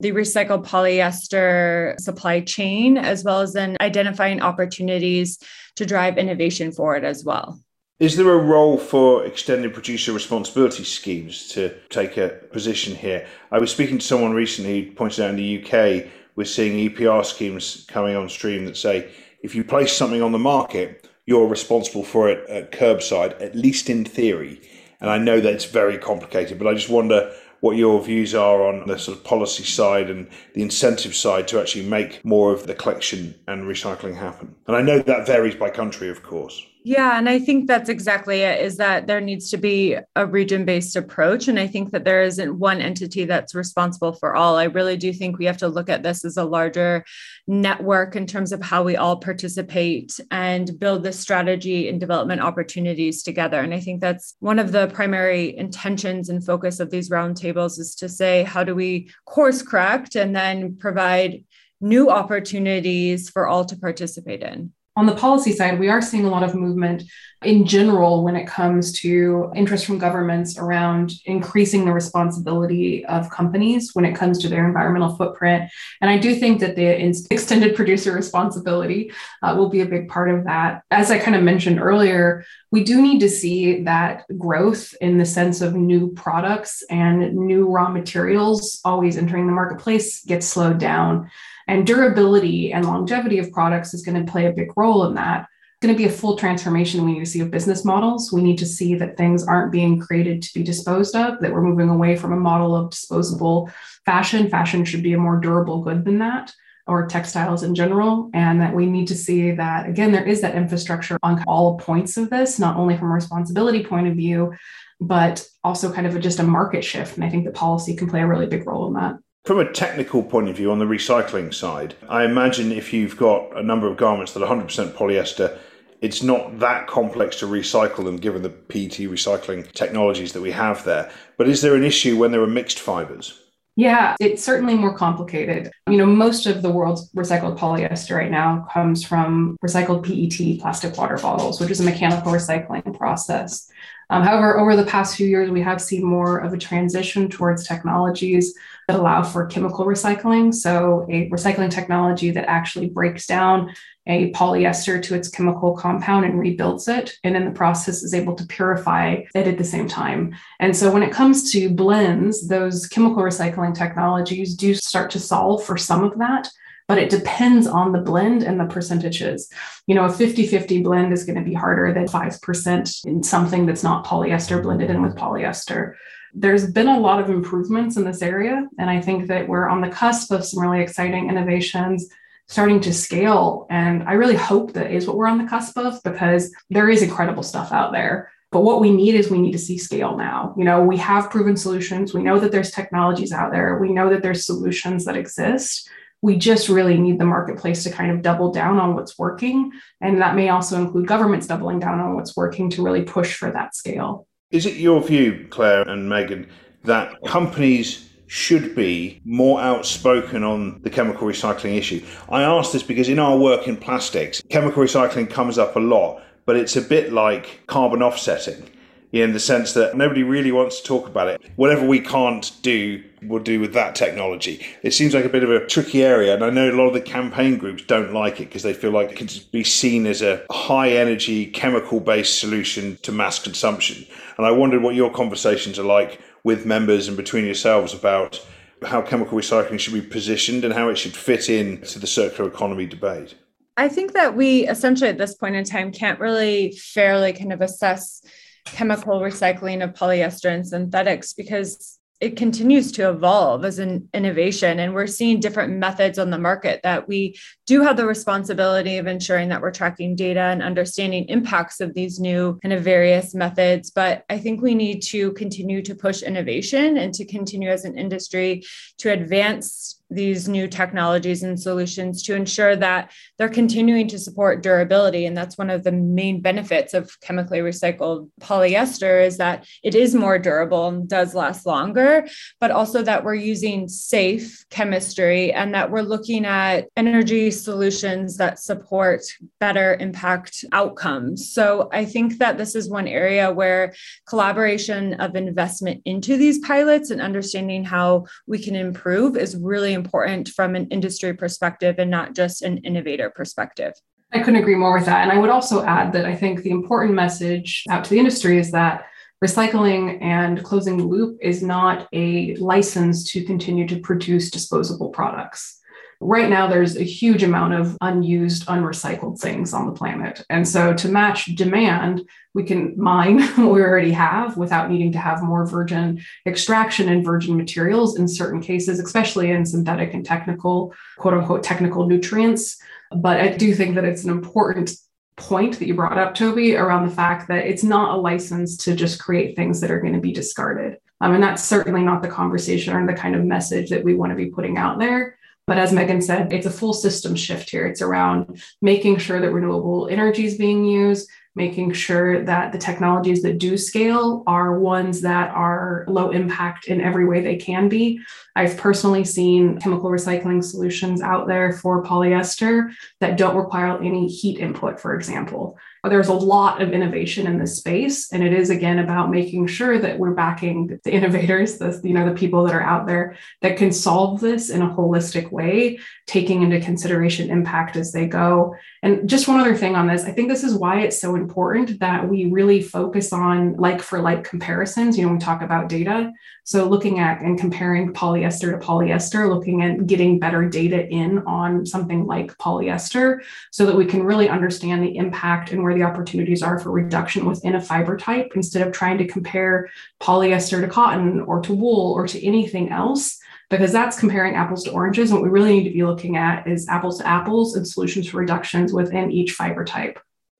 the 0.00 0.12
recycled 0.12 0.64
polyester 0.64 1.98
supply 2.00 2.40
chain, 2.40 2.96
as 2.96 3.24
well 3.24 3.40
as 3.40 3.52
then 3.52 3.76
identifying 3.80 4.40
opportunities 4.40 5.38
to 5.76 5.84
drive 5.84 6.18
innovation 6.18 6.70
forward 6.70 7.04
as 7.04 7.24
well. 7.24 7.60
Is 7.98 8.14
there 8.14 8.32
a 8.32 8.38
role 8.38 8.78
for 8.78 9.24
extended 9.24 9.74
producer 9.74 10.12
responsibility 10.12 10.84
schemes 10.84 11.48
to 11.48 11.74
take 11.88 12.16
a 12.16 12.28
position 12.52 12.94
here? 12.94 13.26
I 13.50 13.58
was 13.58 13.72
speaking 13.72 13.98
to 13.98 14.06
someone 14.06 14.32
recently 14.34 14.84
who 14.84 14.92
pointed 14.92 15.24
out 15.24 15.30
in 15.30 15.36
the 15.36 15.64
UK, 15.64 16.06
we're 16.36 16.44
seeing 16.44 16.88
EPR 16.88 17.24
schemes 17.24 17.84
coming 17.88 18.14
on 18.14 18.28
stream 18.28 18.66
that 18.66 18.76
say 18.76 19.10
if 19.42 19.56
you 19.56 19.64
place 19.64 19.92
something 19.92 20.22
on 20.22 20.30
the 20.30 20.38
market, 20.38 21.07
you're 21.28 21.46
responsible 21.46 22.02
for 22.02 22.30
it 22.30 22.48
at 22.48 22.72
curbside, 22.72 23.38
at 23.42 23.54
least 23.54 23.90
in 23.90 24.02
theory. 24.02 24.58
And 24.98 25.10
I 25.10 25.18
know 25.18 25.40
that 25.40 25.52
it's 25.52 25.66
very 25.66 25.98
complicated, 25.98 26.58
but 26.58 26.66
I 26.66 26.72
just 26.72 26.88
wonder 26.88 27.30
what 27.60 27.76
your 27.76 28.02
views 28.02 28.34
are 28.34 28.66
on 28.66 28.86
the 28.86 28.98
sort 28.98 29.18
of 29.18 29.24
policy 29.24 29.62
side 29.62 30.08
and 30.08 30.26
the 30.54 30.62
incentive 30.62 31.14
side 31.14 31.46
to 31.48 31.60
actually 31.60 31.84
make 31.84 32.24
more 32.24 32.50
of 32.54 32.66
the 32.66 32.74
collection 32.74 33.34
and 33.46 33.64
recycling 33.64 34.16
happen. 34.16 34.54
And 34.66 34.74
I 34.74 34.80
know 34.80 35.00
that 35.00 35.26
varies 35.26 35.54
by 35.54 35.68
country, 35.68 36.08
of 36.08 36.22
course. 36.22 36.64
Yeah, 36.84 37.18
and 37.18 37.28
I 37.28 37.38
think 37.38 37.66
that's 37.66 37.88
exactly 37.88 38.42
it 38.42 38.60
is 38.60 38.76
that 38.76 39.06
there 39.06 39.20
needs 39.20 39.50
to 39.50 39.56
be 39.56 39.96
a 40.14 40.24
region 40.24 40.64
based 40.64 40.94
approach. 40.96 41.48
And 41.48 41.58
I 41.58 41.66
think 41.66 41.90
that 41.90 42.04
there 42.04 42.22
isn't 42.22 42.58
one 42.58 42.80
entity 42.80 43.24
that's 43.24 43.54
responsible 43.54 44.12
for 44.12 44.34
all. 44.34 44.56
I 44.56 44.64
really 44.64 44.96
do 44.96 45.12
think 45.12 45.38
we 45.38 45.44
have 45.46 45.56
to 45.58 45.68
look 45.68 45.90
at 45.90 46.02
this 46.02 46.24
as 46.24 46.36
a 46.36 46.44
larger 46.44 47.04
network 47.46 48.14
in 48.14 48.26
terms 48.26 48.52
of 48.52 48.62
how 48.62 48.84
we 48.84 48.96
all 48.96 49.16
participate 49.16 50.18
and 50.30 50.78
build 50.78 51.02
this 51.02 51.18
strategy 51.18 51.88
and 51.88 51.98
development 51.98 52.42
opportunities 52.42 53.22
together. 53.22 53.60
And 53.60 53.74
I 53.74 53.80
think 53.80 54.00
that's 54.00 54.36
one 54.38 54.58
of 54.58 54.70
the 54.70 54.86
primary 54.86 55.56
intentions 55.56 56.28
and 56.28 56.44
focus 56.44 56.78
of 56.80 56.90
these 56.90 57.10
roundtables 57.10 57.78
is 57.78 57.96
to 57.96 58.08
say, 58.08 58.44
how 58.44 58.62
do 58.62 58.74
we 58.74 59.10
course 59.26 59.62
correct 59.62 60.14
and 60.14 60.34
then 60.34 60.76
provide 60.76 61.44
new 61.80 62.08
opportunities 62.08 63.28
for 63.28 63.48
all 63.48 63.64
to 63.64 63.76
participate 63.76 64.42
in? 64.42 64.72
On 64.98 65.06
the 65.06 65.14
policy 65.14 65.52
side, 65.52 65.78
we 65.78 65.88
are 65.88 66.02
seeing 66.02 66.24
a 66.24 66.28
lot 66.28 66.42
of 66.42 66.56
movement 66.56 67.04
in 67.44 67.64
general 67.64 68.24
when 68.24 68.34
it 68.34 68.48
comes 68.48 68.92
to 68.98 69.48
interest 69.54 69.86
from 69.86 69.96
governments 69.96 70.58
around 70.58 71.12
increasing 71.24 71.84
the 71.84 71.92
responsibility 71.92 73.06
of 73.06 73.30
companies 73.30 73.90
when 73.94 74.04
it 74.04 74.16
comes 74.16 74.40
to 74.40 74.48
their 74.48 74.66
environmental 74.66 75.14
footprint. 75.14 75.70
And 76.00 76.10
I 76.10 76.18
do 76.18 76.34
think 76.34 76.58
that 76.58 76.74
the 76.74 76.84
extended 77.30 77.76
producer 77.76 78.12
responsibility 78.12 79.12
uh, 79.40 79.54
will 79.56 79.68
be 79.68 79.82
a 79.82 79.86
big 79.86 80.08
part 80.08 80.30
of 80.30 80.42
that. 80.46 80.82
As 80.90 81.12
I 81.12 81.20
kind 81.20 81.36
of 81.36 81.44
mentioned 81.44 81.78
earlier, 81.78 82.44
we 82.72 82.82
do 82.82 83.00
need 83.00 83.20
to 83.20 83.30
see 83.30 83.84
that 83.84 84.24
growth 84.36 84.96
in 85.00 85.16
the 85.16 85.24
sense 85.24 85.60
of 85.60 85.76
new 85.76 86.08
products 86.14 86.82
and 86.90 87.36
new 87.36 87.68
raw 87.68 87.88
materials 87.88 88.80
always 88.84 89.16
entering 89.16 89.46
the 89.46 89.52
marketplace 89.52 90.24
get 90.24 90.42
slowed 90.42 90.78
down. 90.78 91.30
And 91.68 91.86
durability 91.86 92.72
and 92.72 92.86
longevity 92.86 93.38
of 93.38 93.52
products 93.52 93.94
is 93.94 94.02
going 94.02 94.24
to 94.24 94.30
play 94.30 94.46
a 94.46 94.52
big 94.52 94.72
role 94.76 95.04
in 95.04 95.14
that. 95.14 95.42
It's 95.42 95.86
going 95.86 95.94
to 95.94 95.98
be 95.98 96.08
a 96.08 96.10
full 96.10 96.36
transformation 96.36 97.04
we 97.04 97.12
need 97.12 97.20
to 97.20 97.26
see 97.26 97.40
of 97.40 97.52
business 97.52 97.84
models. 97.84 98.32
We 98.32 98.42
need 98.42 98.58
to 98.58 98.66
see 98.66 98.96
that 98.96 99.16
things 99.16 99.46
aren't 99.46 99.70
being 99.70 100.00
created 100.00 100.42
to 100.42 100.54
be 100.54 100.64
disposed 100.64 101.14
of, 101.14 101.38
that 101.40 101.52
we're 101.52 101.62
moving 101.62 101.88
away 101.88 102.16
from 102.16 102.32
a 102.32 102.36
model 102.36 102.74
of 102.74 102.90
disposable 102.90 103.70
fashion. 104.04 104.50
Fashion 104.50 104.84
should 104.84 105.04
be 105.04 105.12
a 105.12 105.18
more 105.18 105.38
durable 105.38 105.82
good 105.82 106.04
than 106.04 106.18
that 106.18 106.52
or 106.88 107.06
textiles 107.06 107.62
in 107.62 107.74
general. 107.74 108.30
And 108.32 108.60
that 108.60 108.74
we 108.74 108.86
need 108.86 109.06
to 109.08 109.14
see 109.14 109.52
that, 109.52 109.88
again, 109.88 110.10
there 110.10 110.26
is 110.26 110.40
that 110.40 110.56
infrastructure 110.56 111.18
on 111.22 111.44
all 111.46 111.78
points 111.78 112.16
of 112.16 112.30
this, 112.30 112.58
not 112.58 112.76
only 112.76 112.96
from 112.96 113.10
a 113.10 113.14
responsibility 113.14 113.84
point 113.84 114.08
of 114.08 114.16
view, 114.16 114.54
but 114.98 115.46
also 115.62 115.92
kind 115.92 116.06
of 116.06 116.16
a, 116.16 116.18
just 116.18 116.40
a 116.40 116.44
market 116.44 116.82
shift. 116.82 117.16
And 117.16 117.24
I 117.24 117.28
think 117.28 117.44
that 117.44 117.54
policy 117.54 117.94
can 117.94 118.08
play 118.08 118.22
a 118.22 118.26
really 118.26 118.46
big 118.46 118.66
role 118.66 118.88
in 118.88 118.94
that. 118.94 119.18
From 119.48 119.60
a 119.60 119.72
technical 119.72 120.22
point 120.22 120.50
of 120.50 120.56
view, 120.58 120.70
on 120.70 120.78
the 120.78 120.84
recycling 120.84 121.54
side, 121.54 121.94
I 122.06 122.26
imagine 122.26 122.70
if 122.70 122.92
you've 122.92 123.16
got 123.16 123.56
a 123.56 123.62
number 123.62 123.86
of 123.86 123.96
garments 123.96 124.34
that 124.34 124.42
are 124.42 124.54
100% 124.54 124.92
polyester, 124.92 125.56
it's 126.02 126.22
not 126.22 126.58
that 126.58 126.86
complex 126.86 127.38
to 127.38 127.46
recycle 127.46 128.04
them 128.04 128.18
given 128.18 128.42
the 128.42 128.50
PET 128.50 128.98
recycling 129.08 129.72
technologies 129.72 130.34
that 130.34 130.42
we 130.42 130.50
have 130.50 130.84
there. 130.84 131.10
But 131.38 131.48
is 131.48 131.62
there 131.62 131.74
an 131.74 131.82
issue 131.82 132.18
when 132.18 132.30
there 132.30 132.42
are 132.42 132.46
mixed 132.46 132.78
fibers? 132.78 133.42
Yeah, 133.74 134.16
it's 134.20 134.44
certainly 134.44 134.74
more 134.74 134.94
complicated. 134.94 135.70
You 135.88 135.96
know, 135.96 136.04
most 136.04 136.44
of 136.44 136.60
the 136.60 136.70
world's 136.70 137.10
recycled 137.12 137.58
polyester 137.58 138.16
right 138.16 138.30
now 138.30 138.68
comes 138.70 139.02
from 139.02 139.56
recycled 139.64 140.04
PET 140.04 140.60
plastic 140.60 140.98
water 140.98 141.16
bottles, 141.16 141.58
which 141.58 141.70
is 141.70 141.80
a 141.80 141.84
mechanical 141.84 142.32
recycling 142.32 142.98
process. 142.98 143.70
Um, 144.10 144.22
however, 144.22 144.58
over 144.58 144.76
the 144.76 144.84
past 144.84 145.16
few 145.16 145.26
years, 145.26 145.50
we 145.50 145.62
have 145.62 145.80
seen 145.80 146.04
more 146.04 146.36
of 146.38 146.52
a 146.52 146.58
transition 146.58 147.30
towards 147.30 147.66
technologies 147.66 148.54
that 148.88 148.98
allow 148.98 149.22
for 149.22 149.46
chemical 149.46 149.84
recycling. 149.84 150.52
So, 150.52 151.06
a 151.10 151.28
recycling 151.30 151.70
technology 151.70 152.30
that 152.30 152.48
actually 152.48 152.88
breaks 152.88 153.26
down 153.26 153.72
a 154.06 154.32
polyester 154.32 155.00
to 155.02 155.14
its 155.14 155.28
chemical 155.28 155.76
compound 155.76 156.24
and 156.24 156.40
rebuilds 156.40 156.88
it, 156.88 157.12
and 157.22 157.36
in 157.36 157.44
the 157.44 157.50
process 157.50 158.02
is 158.02 158.14
able 158.14 158.34
to 158.34 158.46
purify 158.46 159.22
it 159.34 159.46
at 159.46 159.58
the 159.58 159.64
same 159.64 159.86
time. 159.86 160.34
And 160.58 160.74
so, 160.74 160.90
when 160.90 161.02
it 161.02 161.12
comes 161.12 161.52
to 161.52 161.70
blends, 161.70 162.48
those 162.48 162.86
chemical 162.86 163.22
recycling 163.22 163.74
technologies 163.74 164.56
do 164.56 164.74
start 164.74 165.10
to 165.10 165.20
solve 165.20 165.62
for 165.62 165.76
some 165.76 166.02
of 166.02 166.18
that 166.18 166.50
but 166.88 166.96
it 166.96 167.10
depends 167.10 167.66
on 167.66 167.92
the 167.92 168.00
blend 168.00 168.42
and 168.42 168.58
the 168.58 168.64
percentages. 168.64 169.52
You 169.86 169.94
know, 169.94 170.06
a 170.06 170.12
50 170.12 170.46
50 170.46 170.82
blend 170.82 171.12
is 171.12 171.24
going 171.24 171.36
to 171.36 171.44
be 171.44 171.52
harder 171.52 171.92
than 171.92 172.06
5% 172.06 173.04
in 173.04 173.22
something 173.22 173.66
that's 173.66 173.82
not 173.82 174.06
polyester 174.06 174.62
blended 174.62 174.88
in 174.88 175.02
with 175.02 175.14
polyester. 175.14 175.96
There's 176.34 176.70
been 176.70 176.88
a 176.88 177.00
lot 177.00 177.20
of 177.20 177.30
improvements 177.30 177.96
in 177.96 178.04
this 178.04 178.22
area, 178.22 178.68
and 178.78 178.90
I 178.90 179.00
think 179.00 179.28
that 179.28 179.48
we're 179.48 179.68
on 179.68 179.80
the 179.80 179.88
cusp 179.88 180.30
of 180.30 180.44
some 180.44 180.60
really 180.60 180.80
exciting 180.80 181.28
innovations 181.28 182.08
starting 182.48 182.80
to 182.80 182.94
scale. 182.94 183.66
And 183.70 184.02
I 184.04 184.14
really 184.14 184.36
hope 184.36 184.72
that 184.72 184.90
is 184.90 185.06
what 185.06 185.16
we're 185.16 185.26
on 185.26 185.38
the 185.38 185.48
cusp 185.48 185.76
of 185.78 186.02
because 186.02 186.52
there 186.70 186.88
is 186.88 187.02
incredible 187.02 187.42
stuff 187.42 187.72
out 187.72 187.92
there. 187.92 188.30
But 188.50 188.62
what 188.62 188.80
we 188.80 188.90
need 188.90 189.14
is 189.14 189.30
we 189.30 189.40
need 189.40 189.52
to 189.52 189.58
see 189.58 189.76
scale 189.76 190.16
now. 190.16 190.54
You 190.56 190.64
know, 190.64 190.82
we 190.82 190.96
have 190.96 191.30
proven 191.30 191.56
solutions. 191.56 192.14
We 192.14 192.22
know 192.22 192.40
that 192.40 192.50
there's 192.50 192.70
technologies 192.70 193.32
out 193.32 193.52
there. 193.52 193.78
We 193.78 193.92
know 193.92 194.08
that 194.08 194.22
there's 194.22 194.46
solutions 194.46 195.04
that 195.04 195.16
exist. 195.16 195.88
We 196.22 196.36
just 196.36 196.70
really 196.70 196.96
need 196.96 197.18
the 197.18 197.26
marketplace 197.26 197.84
to 197.84 197.90
kind 197.90 198.10
of 198.10 198.22
double 198.22 198.50
down 198.50 198.78
on 198.78 198.94
what's 198.94 199.18
working. 199.18 199.72
And 200.00 200.22
that 200.22 200.34
may 200.34 200.48
also 200.48 200.80
include 200.80 201.06
governments 201.06 201.46
doubling 201.46 201.78
down 201.78 202.00
on 202.00 202.14
what's 202.14 202.36
working 202.36 202.70
to 202.70 202.82
really 202.82 203.02
push 203.02 203.34
for 203.34 203.50
that 203.50 203.74
scale. 203.74 204.26
Is 204.50 204.64
it 204.64 204.76
your 204.76 205.02
view, 205.02 205.46
Claire 205.50 205.82
and 205.82 206.08
Megan, 206.08 206.48
that 206.84 207.14
companies 207.26 208.08
should 208.28 208.74
be 208.74 209.20
more 209.26 209.60
outspoken 209.60 210.42
on 210.42 210.80
the 210.80 210.88
chemical 210.88 211.28
recycling 211.28 211.76
issue? 211.76 212.02
I 212.30 212.44
ask 212.44 212.72
this 212.72 212.82
because 212.82 213.10
in 213.10 213.18
our 213.18 213.36
work 213.36 213.68
in 213.68 213.76
plastics, 213.76 214.42
chemical 214.48 214.82
recycling 214.82 215.28
comes 215.28 215.58
up 215.58 215.76
a 215.76 215.80
lot, 215.80 216.22
but 216.46 216.56
it's 216.56 216.76
a 216.76 216.80
bit 216.80 217.12
like 217.12 217.60
carbon 217.66 218.02
offsetting 218.02 218.62
in 219.12 219.32
the 219.32 219.40
sense 219.40 219.72
that 219.72 219.96
nobody 219.96 220.22
really 220.22 220.52
wants 220.52 220.80
to 220.80 220.86
talk 220.86 221.06
about 221.06 221.28
it. 221.28 221.40
Whatever 221.56 221.86
we 221.86 222.00
can't 222.00 222.52
do, 222.62 223.02
we'll 223.22 223.42
do 223.42 223.60
with 223.60 223.72
that 223.72 223.94
technology. 223.94 224.64
It 224.82 224.92
seems 224.92 225.14
like 225.14 225.24
a 225.24 225.30
bit 225.30 225.42
of 225.42 225.50
a 225.50 225.66
tricky 225.66 226.02
area, 226.04 226.34
and 226.34 226.44
I 226.44 226.50
know 226.50 226.70
a 226.70 226.76
lot 226.76 226.88
of 226.88 226.94
the 226.94 227.00
campaign 227.00 227.56
groups 227.56 227.82
don't 227.84 228.12
like 228.12 228.40
it 228.40 228.46
because 228.46 228.62
they 228.62 228.74
feel 228.74 228.90
like 228.90 229.10
it 229.10 229.16
can 229.16 229.28
be 229.50 229.64
seen 229.64 230.06
as 230.06 230.22
a 230.22 230.44
high 230.50 230.90
energy, 230.90 231.46
chemical 231.46 232.00
based 232.00 232.38
solution 232.38 232.98
to 233.02 233.12
mass 233.12 233.38
consumption. 233.38 234.04
And 234.36 234.46
I 234.46 234.50
wondered 234.50 234.82
what 234.82 234.94
your 234.94 235.10
conversations 235.10 235.78
are 235.78 235.84
like 235.84 236.20
with 236.44 236.66
members 236.66 237.08
and 237.08 237.16
between 237.16 237.44
yourselves 237.44 237.94
about 237.94 238.44
how 238.86 239.02
chemical 239.02 239.36
recycling 239.36 239.80
should 239.80 239.94
be 239.94 240.02
positioned 240.02 240.64
and 240.64 240.72
how 240.72 240.88
it 240.88 240.96
should 240.96 241.16
fit 241.16 241.48
in 241.48 241.80
to 241.82 241.98
the 241.98 242.06
circular 242.06 242.48
economy 242.48 242.86
debate. 242.86 243.34
I 243.76 243.88
think 243.88 244.12
that 244.12 244.36
we 244.36 244.66
essentially 244.68 245.10
at 245.10 245.18
this 245.18 245.34
point 245.34 245.56
in 245.56 245.64
time 245.64 245.92
can't 245.92 246.18
really 246.20 246.72
fairly 246.72 247.32
kind 247.32 247.52
of 247.52 247.60
assess 247.60 248.22
chemical 248.64 249.20
recycling 249.20 249.82
of 249.82 249.94
polyester 249.94 250.52
and 250.52 250.66
synthetics 250.66 251.32
because 251.32 251.98
it 252.20 252.36
continues 252.36 252.90
to 252.92 253.08
evolve 253.08 253.64
as 253.64 253.78
an 253.78 254.08
innovation. 254.12 254.80
And 254.80 254.92
we're 254.92 255.06
seeing 255.06 255.38
different 255.38 255.74
methods 255.74 256.18
on 256.18 256.30
the 256.30 256.38
market 256.38 256.80
that 256.82 257.06
we 257.06 257.38
do 257.66 257.82
have 257.82 257.96
the 257.96 258.06
responsibility 258.06 258.98
of 258.98 259.06
ensuring 259.06 259.50
that 259.50 259.62
we're 259.62 259.70
tracking 259.70 260.16
data 260.16 260.40
and 260.40 260.62
understanding 260.62 261.26
impacts 261.28 261.80
of 261.80 261.94
these 261.94 262.18
new 262.18 262.58
kind 262.60 262.72
of 262.72 262.82
various 262.82 263.34
methods. 263.34 263.90
But 263.90 264.24
i 264.28 264.38
think 264.38 264.60
we 264.60 264.74
need 264.74 265.00
to 265.02 265.32
continue 265.32 265.80
to 265.82 265.94
push 265.94 266.22
innovation 266.22 266.98
and 266.98 267.14
to 267.14 267.24
continue 267.24 267.70
as 267.70 267.84
an 267.84 267.96
industry 267.96 268.64
to 268.98 269.12
advance 269.12 269.97
these 270.10 270.48
new 270.48 270.66
technologies 270.68 271.42
and 271.42 271.60
solutions 271.60 272.22
to 272.22 272.34
ensure 272.34 272.76
that 272.76 273.12
they're 273.36 273.48
continuing 273.48 274.08
to 274.08 274.18
support 274.18 274.62
durability. 274.62 275.26
And 275.26 275.36
that's 275.36 275.58
one 275.58 275.70
of 275.70 275.84
the 275.84 275.92
main 275.92 276.40
benefits 276.40 276.94
of 276.94 277.10
chemically 277.20 277.58
recycled 277.58 278.30
polyester 278.40 279.24
is 279.24 279.36
that 279.36 279.66
it 279.82 279.94
is 279.94 280.14
more 280.14 280.38
durable 280.38 280.88
and 280.88 281.08
does 281.08 281.34
last 281.34 281.66
longer 281.66 282.26
but 282.60 282.70
also 282.70 283.02
that 283.02 283.24
we're 283.24 283.34
using 283.34 283.88
safe 283.88 284.64
chemistry 284.70 285.52
and 285.52 285.74
that 285.74 285.90
we're 285.90 286.02
looking 286.02 286.44
at 286.44 286.86
energy 286.96 287.50
solutions 287.50 288.36
that 288.36 288.58
support 288.58 289.22
better 289.60 289.96
impact 290.00 290.64
outcomes. 290.72 291.52
So 291.52 291.88
i 291.92 292.04
think 292.04 292.38
that 292.38 292.58
this 292.58 292.74
is 292.74 292.88
one 292.88 293.08
area 293.08 293.52
where 293.52 293.94
collaboration 294.26 295.14
of 295.14 295.36
investment 295.36 296.02
into 296.04 296.36
these 296.36 296.58
pilots 296.60 297.10
and 297.10 297.20
understanding 297.20 297.84
how 297.84 298.26
we 298.46 298.58
can 298.58 298.76
improve 298.76 299.36
is 299.36 299.56
really 299.56 299.92
important 299.98 300.48
from 300.48 300.74
an 300.74 300.86
industry 300.88 301.34
perspective 301.34 301.96
and 301.98 302.10
not 302.10 302.34
just 302.34 302.62
an 302.62 302.78
innovator 302.78 303.30
perspective. 303.30 303.92
I 304.32 304.38
couldn't 304.40 304.60
agree 304.60 304.74
more 304.74 304.94
with 304.94 305.06
that. 305.06 305.22
And 305.22 305.32
I 305.32 305.38
would 305.38 305.50
also 305.50 305.84
add 305.84 306.12
that 306.12 306.24
I 306.24 306.34
think 306.34 306.62
the 306.62 306.70
important 306.70 307.14
message 307.14 307.84
out 307.90 308.04
to 308.04 308.10
the 308.10 308.18
industry 308.18 308.58
is 308.58 308.70
that 308.72 309.06
recycling 309.44 310.20
and 310.22 310.62
closing 310.64 310.96
the 310.96 311.04
loop 311.04 311.38
is 311.40 311.62
not 311.62 312.08
a 312.12 312.54
license 312.56 313.30
to 313.32 313.44
continue 313.44 313.86
to 313.88 314.00
produce 314.00 314.50
disposable 314.50 315.10
products 315.10 315.77
right 316.20 316.48
now 316.48 316.66
there's 316.66 316.96
a 316.96 317.04
huge 317.04 317.42
amount 317.42 317.74
of 317.74 317.96
unused, 318.00 318.66
unrecycled 318.66 319.38
things 319.38 319.72
on 319.72 319.86
the 319.86 319.92
planet. 319.92 320.44
And 320.50 320.66
so 320.66 320.92
to 320.94 321.08
match 321.08 321.46
demand, 321.54 322.28
we 322.54 322.64
can 322.64 322.94
mine 322.96 323.40
what 323.56 323.72
we 323.72 323.80
already 323.80 324.12
have 324.12 324.56
without 324.56 324.90
needing 324.90 325.12
to 325.12 325.18
have 325.18 325.42
more 325.42 325.64
virgin 325.66 326.20
extraction 326.46 327.08
and 327.08 327.24
virgin 327.24 327.56
materials 327.56 328.18
in 328.18 328.26
certain 328.26 328.60
cases, 328.60 328.98
especially 328.98 329.50
in 329.50 329.64
synthetic 329.64 330.12
and 330.14 330.24
technical, 330.24 330.92
quote 331.18 331.34
unquote, 331.34 331.62
technical 331.62 332.06
nutrients. 332.06 332.80
But 333.10 333.40
I 333.40 333.56
do 333.56 333.74
think 333.74 333.94
that 333.94 334.04
it's 334.04 334.24
an 334.24 334.30
important 334.30 334.92
point 335.36 335.78
that 335.78 335.86
you 335.86 335.94
brought 335.94 336.18
up, 336.18 336.34
Toby, 336.34 336.74
around 336.74 337.08
the 337.08 337.14
fact 337.14 337.48
that 337.48 337.64
it's 337.64 337.84
not 337.84 338.16
a 338.16 338.20
license 338.20 338.76
to 338.78 338.94
just 338.94 339.20
create 339.20 339.54
things 339.54 339.80
that 339.80 339.90
are 339.90 340.00
going 340.00 340.14
to 340.14 340.20
be 340.20 340.32
discarded. 340.32 340.98
Um, 341.20 341.34
and 341.34 341.42
that's 341.42 341.64
certainly 341.64 342.02
not 342.02 342.22
the 342.22 342.28
conversation 342.28 342.94
or 342.94 343.06
the 343.06 343.14
kind 343.14 343.34
of 343.34 343.44
message 343.44 343.90
that 343.90 344.04
we 344.04 344.14
want 344.14 344.30
to 344.30 344.36
be 344.36 344.46
putting 344.46 344.76
out 344.76 344.98
there. 344.98 345.37
But 345.68 345.76
as 345.76 345.92
Megan 345.92 346.22
said, 346.22 346.50
it's 346.50 346.64
a 346.64 346.70
full 346.70 346.94
system 346.94 347.36
shift 347.36 347.68
here. 347.68 347.86
It's 347.86 348.00
around 348.00 348.62
making 348.80 349.18
sure 349.18 349.38
that 349.38 349.52
renewable 349.52 350.08
energy 350.08 350.46
is 350.46 350.56
being 350.56 350.82
used, 350.82 351.28
making 351.54 351.92
sure 351.92 352.42
that 352.42 352.72
the 352.72 352.78
technologies 352.78 353.42
that 353.42 353.58
do 353.58 353.76
scale 353.76 354.44
are 354.46 354.78
ones 354.78 355.20
that 355.20 355.50
are 355.50 356.06
low 356.08 356.30
impact 356.30 356.86
in 356.86 357.02
every 357.02 357.26
way 357.26 357.42
they 357.42 357.56
can 357.56 357.90
be. 357.90 358.18
I've 358.58 358.76
personally 358.76 359.24
seen 359.24 359.78
chemical 359.78 360.10
recycling 360.10 360.64
solutions 360.64 361.22
out 361.22 361.46
there 361.46 361.72
for 361.72 362.02
polyester 362.02 362.92
that 363.20 363.38
don't 363.38 363.56
require 363.56 364.02
any 364.02 364.26
heat 364.26 364.58
input, 364.58 364.98
for 364.98 365.14
example. 365.14 365.78
There's 366.02 366.28
a 366.28 366.32
lot 366.32 366.80
of 366.80 366.92
innovation 366.92 367.46
in 367.46 367.58
this 367.58 367.76
space 367.76 368.32
and 368.32 368.42
it 368.42 368.52
is 368.52 368.70
again 368.70 368.98
about 368.98 369.30
making 369.30 369.66
sure 369.66 369.98
that 369.98 370.18
we're 370.18 370.32
backing 370.32 370.98
the 371.04 371.12
innovators 371.12 371.76
the 371.76 372.00
you 372.02 372.14
know 372.14 372.26
the 372.26 372.34
people 372.34 372.64
that 372.64 372.74
are 372.74 372.82
out 372.82 373.06
there 373.06 373.36
that 373.60 373.76
can 373.76 373.92
solve 373.92 374.40
this 374.40 374.70
in 374.70 374.80
a 374.80 374.88
holistic 374.88 375.50
way 375.50 375.98
taking 376.26 376.62
into 376.62 376.80
consideration 376.80 377.50
impact 377.50 377.96
as 377.96 378.12
they 378.12 378.26
go. 378.26 378.74
And 379.02 379.28
just 379.28 379.48
one 379.48 379.60
other 379.60 379.76
thing 379.76 379.94
on 379.96 380.06
this 380.06 380.24
i 380.24 380.32
think 380.32 380.48
this 380.48 380.64
is 380.64 380.74
why 380.74 381.00
it's 381.00 381.20
so 381.20 381.34
important 381.34 382.00
that 382.00 382.28
we 382.28 382.46
really 382.46 382.80
focus 382.82 383.32
on 383.32 383.74
like 383.74 384.00
for 384.00 384.20
like 384.20 384.44
comparisons. 384.44 385.18
You 385.18 385.26
know 385.26 385.32
we 385.32 385.38
talk 385.38 385.62
about 385.62 385.88
data. 385.88 386.32
So 386.64 386.88
looking 386.88 387.18
at 387.18 387.40
and 387.42 387.58
comparing 387.58 388.12
polyester 388.12 388.47
to 388.50 388.78
polyester 388.78 389.48
looking 389.48 389.82
at 389.82 390.06
getting 390.06 390.38
better 390.38 390.68
data 390.68 391.08
in 391.08 391.38
on 391.40 391.84
something 391.84 392.26
like 392.26 392.56
polyester 392.58 393.40
so 393.70 393.86
that 393.86 393.96
we 393.96 394.04
can 394.04 394.22
really 394.22 394.48
understand 394.48 395.02
the 395.02 395.16
impact 395.16 395.72
and 395.72 395.82
where 395.82 395.94
the 395.94 396.02
opportunities 396.02 396.62
are 396.62 396.78
for 396.78 396.90
reduction 396.90 397.46
within 397.46 397.74
a 397.74 397.80
fiber 397.80 398.16
type 398.16 398.52
instead 398.54 398.86
of 398.86 398.92
trying 398.92 399.18
to 399.18 399.26
compare 399.26 399.88
polyester 400.20 400.80
to 400.80 400.88
cotton 400.88 401.40
or 401.42 401.60
to 401.60 401.74
wool 401.74 402.12
or 402.12 402.26
to 402.26 402.44
anything 402.44 402.90
else 402.90 403.38
because 403.70 403.92
that's 403.92 404.18
comparing 404.18 404.54
apples 404.54 404.84
to 404.84 404.90
oranges. 404.90 405.32
What 405.32 405.42
we 405.42 405.48
really 405.48 405.72
need 405.72 405.84
to 405.84 405.94
be 405.94 406.04
looking 406.04 406.36
at 406.36 406.66
is 406.66 406.88
apples 406.88 407.18
to 407.18 407.26
apples 407.26 407.76
and 407.76 407.86
solutions 407.86 408.28
for 408.28 408.38
reductions 408.38 408.92
within 408.92 409.30
each 409.30 409.52
fiber 409.52 409.84
type. 409.84 410.18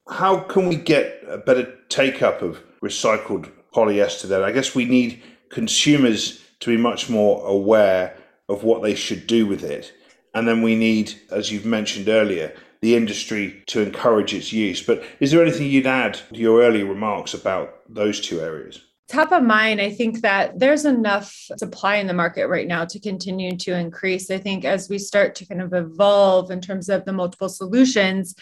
How 0.08 0.40
can 0.40 0.68
we 0.68 0.76
get 0.76 1.22
a 1.28 1.38
better 1.38 1.74
take 1.88 2.22
up 2.22 2.42
of 2.42 2.62
recycled 2.82 3.50
polyester 3.74 4.28
then? 4.28 4.42
I 4.42 4.52
guess 4.52 4.74
we 4.74 4.84
need 4.84 5.22
consumers 5.50 6.42
to 6.60 6.70
be 6.70 6.76
much 6.76 7.08
more 7.08 7.46
aware 7.46 8.16
of 8.48 8.64
what 8.64 8.82
they 8.82 8.94
should 8.94 9.26
do 9.26 9.46
with 9.46 9.62
it. 9.62 9.92
And 10.34 10.46
then 10.46 10.62
we 10.62 10.74
need, 10.74 11.14
as 11.30 11.50
you've 11.50 11.66
mentioned 11.66 12.08
earlier, 12.08 12.54
the 12.80 12.94
industry 12.94 13.62
to 13.66 13.80
encourage 13.80 14.34
its 14.34 14.52
use. 14.52 14.82
But 14.82 15.02
is 15.20 15.30
there 15.30 15.42
anything 15.42 15.68
you'd 15.68 15.86
add 15.86 16.14
to 16.32 16.36
your 16.36 16.62
earlier 16.62 16.86
remarks 16.86 17.34
about 17.34 17.82
those 17.88 18.20
two 18.20 18.40
areas? 18.40 18.80
Top 19.08 19.32
of 19.32 19.42
mind, 19.42 19.80
I 19.80 19.90
think 19.90 20.20
that 20.20 20.58
there's 20.58 20.84
enough 20.84 21.34
supply 21.56 21.96
in 21.96 22.06
the 22.06 22.12
market 22.12 22.46
right 22.46 22.68
now 22.68 22.84
to 22.84 23.00
continue 23.00 23.56
to 23.56 23.74
increase. 23.74 24.30
I 24.30 24.36
think 24.36 24.66
as 24.66 24.90
we 24.90 24.98
start 24.98 25.34
to 25.36 25.46
kind 25.46 25.62
of 25.62 25.72
evolve 25.72 26.50
in 26.50 26.60
terms 26.60 26.90
of 26.90 27.06
the 27.06 27.14
multiple 27.14 27.48
solutions 27.48 28.34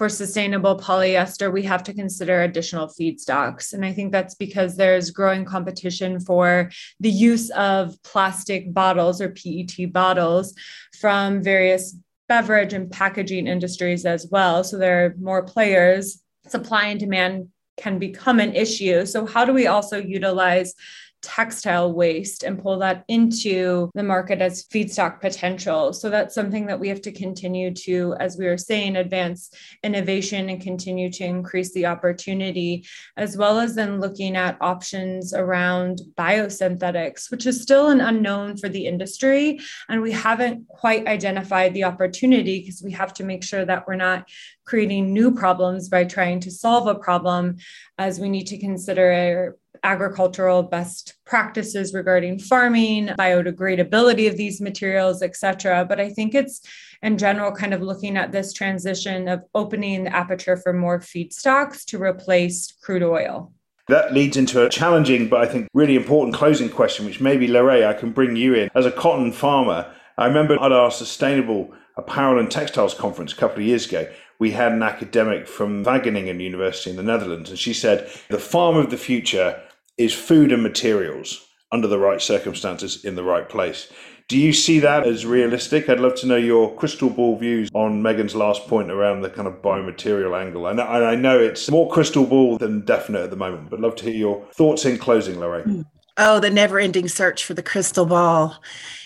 for 0.00 0.08
sustainable 0.08 0.78
polyester, 0.78 1.52
we 1.52 1.62
have 1.62 1.82
to 1.82 1.92
consider 1.92 2.40
additional 2.40 2.88
feedstocks. 2.88 3.74
And 3.74 3.84
I 3.84 3.92
think 3.92 4.12
that's 4.12 4.34
because 4.34 4.74
there's 4.74 5.10
growing 5.10 5.44
competition 5.44 6.20
for 6.20 6.70
the 7.00 7.10
use 7.10 7.50
of 7.50 8.02
plastic 8.02 8.72
bottles 8.72 9.20
or 9.20 9.28
PET 9.28 9.92
bottles 9.92 10.54
from 10.98 11.42
various 11.42 11.94
beverage 12.30 12.72
and 12.72 12.90
packaging 12.90 13.46
industries 13.46 14.06
as 14.06 14.26
well. 14.30 14.64
So 14.64 14.78
there 14.78 15.04
are 15.04 15.14
more 15.20 15.42
players. 15.42 16.22
Supply 16.48 16.86
and 16.86 16.98
demand 16.98 17.48
can 17.76 17.98
become 17.98 18.40
an 18.40 18.54
issue. 18.54 19.04
So, 19.04 19.26
how 19.26 19.44
do 19.44 19.52
we 19.52 19.66
also 19.66 19.98
utilize 19.98 20.74
textile 21.22 21.92
waste 21.92 22.42
and 22.42 22.62
pull 22.62 22.78
that 22.78 23.04
into 23.08 23.90
the 23.94 24.02
market 24.02 24.40
as 24.40 24.64
feedstock 24.64 25.20
potential. 25.20 25.92
So 25.92 26.10
that's 26.10 26.34
something 26.34 26.66
that 26.66 26.80
we 26.80 26.88
have 26.88 27.02
to 27.02 27.12
continue 27.12 27.72
to, 27.74 28.14
as 28.18 28.36
we 28.36 28.46
were 28.46 28.58
saying, 28.58 28.96
advance 28.96 29.50
innovation 29.82 30.48
and 30.48 30.60
continue 30.60 31.10
to 31.12 31.24
increase 31.24 31.72
the 31.72 31.86
opportunity, 31.86 32.84
as 33.16 33.36
well 33.36 33.58
as 33.58 33.74
then 33.74 34.00
looking 34.00 34.36
at 34.36 34.56
options 34.60 35.34
around 35.34 36.00
biosynthetics, 36.16 37.30
which 37.30 37.46
is 37.46 37.60
still 37.60 37.88
an 37.88 38.00
unknown 38.00 38.56
for 38.56 38.68
the 38.68 38.86
industry. 38.86 39.60
And 39.88 40.02
we 40.02 40.12
haven't 40.12 40.68
quite 40.68 41.06
identified 41.06 41.74
the 41.74 41.84
opportunity 41.84 42.60
because 42.60 42.82
we 42.82 42.92
have 42.92 43.14
to 43.14 43.24
make 43.24 43.44
sure 43.44 43.64
that 43.64 43.86
we're 43.86 43.96
not 43.96 44.28
creating 44.70 45.12
new 45.12 45.34
problems 45.34 45.88
by 45.88 46.04
trying 46.04 46.38
to 46.38 46.48
solve 46.48 46.86
a 46.86 46.94
problem 46.94 47.56
as 47.98 48.20
we 48.20 48.28
need 48.28 48.46
to 48.46 48.56
consider 48.56 49.56
agricultural 49.82 50.62
best 50.62 51.14
practices 51.26 51.92
regarding 51.92 52.38
farming, 52.38 53.08
biodegradability 53.18 54.28
of 54.30 54.36
these 54.36 54.60
materials, 54.60 55.22
et 55.22 55.34
cetera. 55.34 55.84
But 55.84 55.98
I 55.98 56.08
think 56.10 56.36
it's 56.36 56.60
in 57.02 57.18
general 57.18 57.50
kind 57.50 57.74
of 57.74 57.82
looking 57.82 58.16
at 58.16 58.30
this 58.30 58.52
transition 58.52 59.26
of 59.26 59.42
opening 59.56 60.04
the 60.04 60.14
aperture 60.14 60.56
for 60.56 60.72
more 60.72 61.00
feedstocks 61.00 61.84
to 61.86 62.00
replace 62.00 62.72
crude 62.80 63.02
oil. 63.02 63.52
That 63.88 64.14
leads 64.14 64.36
into 64.36 64.64
a 64.64 64.68
challenging, 64.68 65.28
but 65.28 65.40
I 65.40 65.46
think 65.46 65.66
really 65.74 65.96
important 65.96 66.36
closing 66.36 66.68
question, 66.68 67.06
which 67.06 67.20
maybe 67.20 67.48
Lorraine, 67.48 67.82
I 67.82 67.94
can 67.94 68.12
bring 68.12 68.36
you 68.36 68.54
in. 68.54 68.70
As 68.76 68.86
a 68.86 68.92
cotton 68.92 69.32
farmer, 69.32 69.92
I 70.16 70.26
remember 70.26 70.54
at 70.62 70.70
our 70.70 70.92
sustainable 70.92 71.74
apparel 71.96 72.38
and 72.38 72.48
textiles 72.48 72.94
conference 72.94 73.32
a 73.32 73.36
couple 73.36 73.58
of 73.58 73.64
years 73.64 73.86
ago, 73.86 74.06
we 74.40 74.50
had 74.50 74.72
an 74.72 74.82
academic 74.82 75.46
from 75.46 75.84
Wageningen 75.84 76.40
University 76.40 76.90
in 76.90 76.96
the 76.96 77.02
Netherlands, 77.02 77.50
and 77.50 77.58
she 77.58 77.74
said, 77.74 78.10
The 78.30 78.38
farm 78.38 78.76
of 78.76 78.90
the 78.90 78.96
future 78.96 79.60
is 79.98 80.14
food 80.14 80.50
and 80.50 80.62
materials 80.62 81.46
under 81.70 81.86
the 81.86 81.98
right 81.98 82.20
circumstances 82.20 83.04
in 83.04 83.14
the 83.14 83.22
right 83.22 83.48
place. 83.48 83.92
Do 84.28 84.38
you 84.38 84.52
see 84.52 84.78
that 84.80 85.06
as 85.06 85.26
realistic? 85.26 85.88
I'd 85.88 86.00
love 86.00 86.14
to 86.16 86.26
know 86.26 86.36
your 86.36 86.74
crystal 86.76 87.10
ball 87.10 87.36
views 87.36 87.68
on 87.74 88.00
Megan's 88.00 88.34
last 88.34 88.66
point 88.66 88.90
around 88.90 89.20
the 89.20 89.30
kind 89.30 89.46
of 89.46 89.54
biomaterial 89.60 90.40
angle. 90.40 90.68
And 90.68 90.80
I 90.80 91.14
know 91.16 91.38
it's 91.38 91.70
more 91.70 91.90
crystal 91.90 92.24
ball 92.24 92.56
than 92.56 92.84
definite 92.84 93.24
at 93.24 93.30
the 93.30 93.36
moment, 93.36 93.70
but 93.70 93.80
love 93.80 93.96
to 93.96 94.04
hear 94.04 94.14
your 94.14 94.46
thoughts 94.54 94.84
in 94.84 94.98
closing, 94.98 95.38
Lorraine. 95.38 95.64
Hmm. 95.64 95.82
Oh, 96.16 96.38
the 96.38 96.50
never 96.50 96.78
ending 96.78 97.08
search 97.08 97.44
for 97.44 97.54
the 97.54 97.62
crystal 97.62 98.06
ball. 98.06 98.56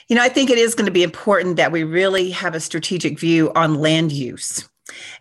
You 0.09 0.17
know, 0.17 0.23
I 0.23 0.29
think 0.29 0.51
it 0.51 0.59
is 0.59 0.75
going 0.75 0.87
to 0.87 0.93
be 0.93 1.03
important 1.03 1.57
that 1.57 1.73
we 1.73 1.85
really 1.85 2.31
have 2.31 2.55
a 2.55 2.61
strategic 2.61 3.19
view 3.19 3.51
on 3.55 3.77
land 3.77 4.13
use. 4.13 4.69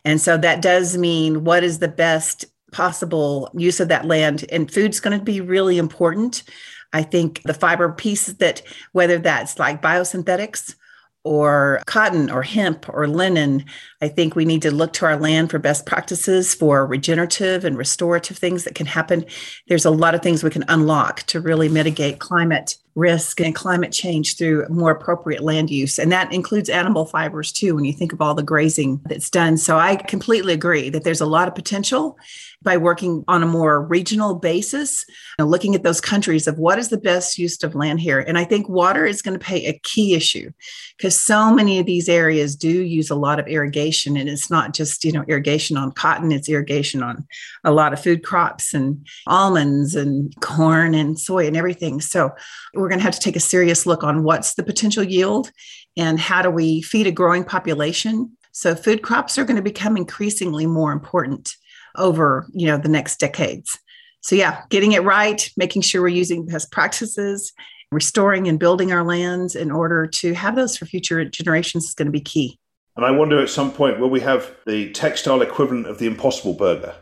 And 0.04 0.20
so 0.20 0.38
that 0.38 0.62
does 0.62 0.98
mean 0.98 1.44
what 1.44 1.64
is 1.64 1.80
the 1.80 1.88
best 1.88 2.46
possible 2.72 3.50
use 3.56 3.80
of 3.80 3.88
that 3.90 4.06
land. 4.06 4.46
And 4.52 4.72
food's 4.72 5.00
going 5.00 5.18
to 5.18 5.24
be 5.24 5.42
really 5.42 5.78
important. 5.78 6.44
I 6.92 7.04
think 7.04 7.42
the 7.44 7.54
fiber 7.54 7.92
piece 7.92 8.28
that, 8.28 8.62
whether 8.92 9.18
that's 9.18 9.58
like 9.60 9.82
biosynthetics 9.82 10.76
or 11.24 11.82
cotton 11.86 12.30
or 12.30 12.44
hemp 12.44 12.88
or 12.90 13.08
linen, 13.08 13.66
I 14.02 14.10
think 14.10 14.36
we 14.36 14.46
need 14.46 14.62
to 14.64 14.72
look 14.72 14.94
to 14.94 15.06
our 15.06 15.18
land 15.18 15.50
for 15.50 15.60
best 15.60 15.86
practices 15.86 16.54
for 16.54 16.86
regenerative 16.86 17.64
and 17.64 17.78
restorative 17.78 18.38
things 18.38 18.66
that 18.66 18.76
can 18.76 18.86
happen. 18.86 19.26
There's 19.68 19.86
a 19.86 19.92
lot 19.92 20.16
of 20.16 20.22
things 20.22 20.44
we 20.44 20.50
can 20.50 20.66
unlock 20.68 21.24
to 21.24 21.40
really 21.40 21.70
mitigate 21.70 22.20
climate 22.20 22.78
risk 22.96 23.40
and 23.40 23.56
climate 23.56 23.92
change 23.92 24.38
through 24.38 24.68
more 24.70 24.92
appropriate 24.92 25.42
land 25.42 25.70
use. 25.70 25.98
And 25.98 26.12
that 26.12 26.32
includes 26.32 26.70
animal 26.70 27.06
fibers 27.06 27.52
too, 27.52 27.74
when 27.74 27.86
you 27.86 27.94
think 27.94 28.14
of 28.14 28.22
all 28.22 28.36
the 28.36 28.44
grazing 28.44 29.02
that's 29.06 29.30
done. 29.30 29.58
So 29.58 29.78
I 29.78 29.96
completely 29.96 30.54
agree 30.54 30.90
that 30.90 31.04
there's 31.04 31.22
a 31.22 31.26
lot 31.26 31.48
of 31.48 31.56
potential 31.56 32.18
by 32.64 32.78
working 32.78 33.24
on 33.28 33.44
a 33.44 33.48
more 33.48 33.82
regional 33.82 34.36
basis, 34.36 35.06
know, 35.38 35.46
looking 35.46 35.76
at 35.76 35.84
those 35.84 36.02
countries 36.02 36.48
of 36.48 36.58
what 36.58 36.80
is 36.80 36.90
the 36.90 36.98
best 36.98 37.38
use 37.38 37.62
of 37.64 37.76
land 37.76 38.00
here. 38.00 38.20
And 38.20 38.38
I 38.38 38.44
think 38.44 38.70
water 38.70 39.06
is 39.06 39.22
going 39.22 39.38
to 39.38 39.46
play 39.46 39.66
a 39.66 39.80
key 39.80 40.14
issue 40.14 40.52
because 40.98 41.20
so 41.20 41.54
many 41.54 41.80
of 41.80 41.86
these 41.86 42.08
areas 42.10 42.56
do 42.56 42.70
use 42.70 43.10
a 43.10 43.16
lot 43.16 43.40
of 43.40 43.48
irrigation. 43.48 44.18
And 44.18 44.30
it's 44.30 44.50
not 44.50 44.74
just, 44.74 45.04
you 45.04 45.12
know, 45.12 45.24
irrigation 45.28 45.78
on 45.78 45.92
cotton, 45.92 46.32
it's 46.32 46.50
irrigation 46.50 47.04
on 47.04 47.26
a 47.64 47.72
lot 47.72 47.94
of 47.94 48.02
food 48.02 48.24
crops 48.24 48.74
and 48.74 49.06
almonds 49.28 49.96
and 49.96 50.34
corn 50.40 50.94
and 50.94 51.20
soy 51.20 51.48
and 51.48 51.58
everything. 51.58 52.02
So 52.02 52.32
we're 52.74 52.90
going 52.90 53.00
to 53.00 53.06
have 53.06 53.16
to 53.16 53.20
take 53.20 53.36
a 53.36 53.42
serious 53.42 53.86
look 53.86 54.04
on 54.04 54.24
what's 54.24 54.56
the 54.56 54.64
potential 54.64 55.04
yield 55.04 55.52
and 55.98 56.20
how 56.20 56.42
do 56.42 56.50
we 56.50 56.82
feed 56.82 57.08
a 57.08 57.12
growing 57.12 57.44
population. 57.44 58.36
So 58.52 58.76
food 58.76 59.02
crops 59.02 59.38
are 59.38 59.46
going 59.46 59.56
to 59.56 59.64
become 59.64 59.98
increasingly 59.98 60.68
more 60.68 60.92
important 60.92 61.56
over 61.96 62.48
you 62.54 62.68
know 62.68 62.78
the 62.78 62.90
next 62.90 63.20
decades. 63.20 63.78
So 64.22 64.36
yeah 64.36 64.64
getting 64.70 64.94
it 64.94 65.04
right 65.04 65.50
making 65.58 65.82
sure 65.82 66.02
we're 66.02 66.08
using 66.10 66.46
best 66.46 66.72
practices 66.72 67.54
restoring 67.92 68.48
and 68.48 68.60
building 68.60 68.92
our 68.92 69.04
lands 69.04 69.56
in 69.56 69.70
order 69.70 70.08
to 70.08 70.34
have 70.34 70.56
those 70.56 70.76
for 70.76 70.86
future 70.86 71.24
generations 71.26 71.86
is 71.86 71.94
going 71.94 72.08
to 72.08 72.12
be 72.12 72.22
key. 72.22 72.60
And 72.96 73.06
i 73.06 73.12
wonder 73.12 73.42
at 73.42 73.50
some 73.50 73.72
point 73.72 74.00
will 74.00 74.10
we 74.10 74.22
have 74.22 74.52
the 74.66 74.92
textile 74.92 75.42
equivalent 75.42 75.88
of 75.88 76.00
the 76.00 76.08
impossible 76.08 76.54
burger? 76.54 76.96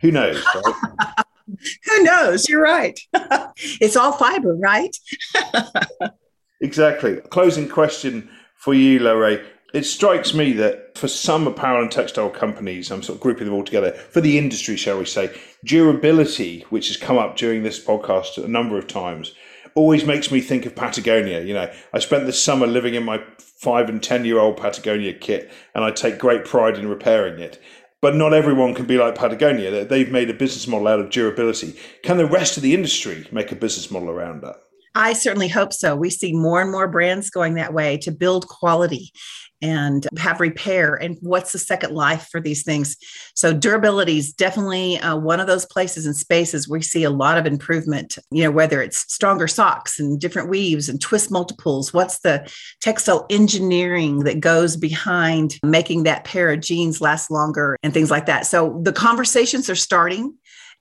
Who 0.00 0.10
knows 0.10 0.44
right? 0.54 1.24
who 1.84 2.02
knows? 2.02 2.48
You're 2.48 2.62
right. 2.62 2.98
It's 3.80 3.96
all 3.96 4.12
fiber 4.12 4.54
right? 4.54 4.96
Exactly. 6.60 7.16
Closing 7.30 7.68
question 7.68 8.28
for 8.56 8.74
you 8.74 8.98
Lorraine 8.98 9.40
it 9.74 9.84
strikes 9.84 10.32
me 10.32 10.52
that 10.54 10.96
for 10.96 11.08
some 11.08 11.46
apparel 11.46 11.82
and 11.82 11.90
textile 11.90 12.30
companies, 12.30 12.90
I'm 12.90 13.02
sort 13.02 13.16
of 13.16 13.22
grouping 13.22 13.44
them 13.44 13.54
all 13.54 13.64
together, 13.64 13.92
for 13.92 14.20
the 14.20 14.38
industry, 14.38 14.76
shall 14.76 14.98
we 14.98 15.04
say, 15.04 15.38
durability, 15.64 16.64
which 16.70 16.88
has 16.88 16.96
come 16.96 17.18
up 17.18 17.36
during 17.36 17.62
this 17.62 17.82
podcast 17.82 18.42
a 18.42 18.48
number 18.48 18.78
of 18.78 18.86
times, 18.86 19.34
always 19.74 20.04
makes 20.04 20.30
me 20.30 20.40
think 20.40 20.64
of 20.64 20.74
Patagonia. 20.74 21.42
You 21.42 21.54
know, 21.54 21.72
I 21.92 21.98
spent 21.98 22.26
the 22.26 22.32
summer 22.32 22.66
living 22.66 22.94
in 22.94 23.04
my 23.04 23.22
five 23.38 23.88
and 23.88 24.02
10 24.02 24.24
year 24.24 24.38
old 24.38 24.56
Patagonia 24.56 25.12
kit, 25.12 25.50
and 25.74 25.84
I 25.84 25.90
take 25.90 26.18
great 26.18 26.44
pride 26.44 26.78
in 26.78 26.88
repairing 26.88 27.38
it. 27.38 27.60
but 28.00 28.14
not 28.14 28.32
everyone 28.32 28.74
can 28.74 28.86
be 28.86 28.96
like 28.96 29.14
Patagonia. 29.16 29.84
They've 29.84 30.10
made 30.10 30.30
a 30.30 30.34
business 30.34 30.66
model 30.66 30.88
out 30.88 31.00
of 31.00 31.10
durability. 31.10 31.74
Can 32.02 32.16
the 32.16 32.26
rest 32.26 32.56
of 32.56 32.62
the 32.62 32.74
industry 32.74 33.26
make 33.32 33.50
a 33.50 33.56
business 33.56 33.90
model 33.90 34.10
around 34.10 34.42
that? 34.42 34.56
I 34.94 35.12
certainly 35.12 35.48
hope 35.48 35.72
so. 35.72 35.96
We 35.96 36.10
see 36.10 36.32
more 36.32 36.60
and 36.60 36.70
more 36.70 36.88
brands 36.88 37.30
going 37.30 37.54
that 37.54 37.74
way 37.74 37.98
to 37.98 38.10
build 38.10 38.48
quality 38.48 39.12
and 39.60 40.06
have 40.18 40.40
repair 40.40 40.94
and 40.94 41.16
what's 41.20 41.52
the 41.52 41.58
second 41.58 41.92
life 41.92 42.28
for 42.30 42.40
these 42.40 42.62
things. 42.62 42.96
So 43.34 43.52
durability 43.52 44.18
is 44.18 44.32
definitely 44.32 44.98
uh, 44.98 45.16
one 45.16 45.40
of 45.40 45.46
those 45.46 45.66
places 45.66 46.06
and 46.06 46.16
spaces 46.16 46.68
we 46.68 46.82
see 46.82 47.04
a 47.04 47.10
lot 47.10 47.38
of 47.38 47.46
improvement 47.46 48.18
you 48.30 48.42
know 48.44 48.50
whether 48.50 48.80
it's 48.82 49.12
stronger 49.12 49.48
socks 49.48 49.98
and 49.98 50.20
different 50.20 50.48
weaves 50.48 50.88
and 50.88 51.00
twist 51.00 51.30
multiples. 51.30 51.92
What's 51.92 52.20
the 52.20 52.50
textile 52.80 53.26
engineering 53.30 54.20
that 54.20 54.40
goes 54.40 54.76
behind 54.76 55.58
making 55.62 56.04
that 56.04 56.24
pair 56.24 56.50
of 56.52 56.60
jeans 56.60 57.00
last 57.00 57.30
longer 57.30 57.76
and 57.82 57.92
things 57.92 58.10
like 58.10 58.26
that? 58.26 58.46
So 58.46 58.80
the 58.82 58.92
conversations 58.92 59.68
are 59.68 59.74
starting. 59.74 60.34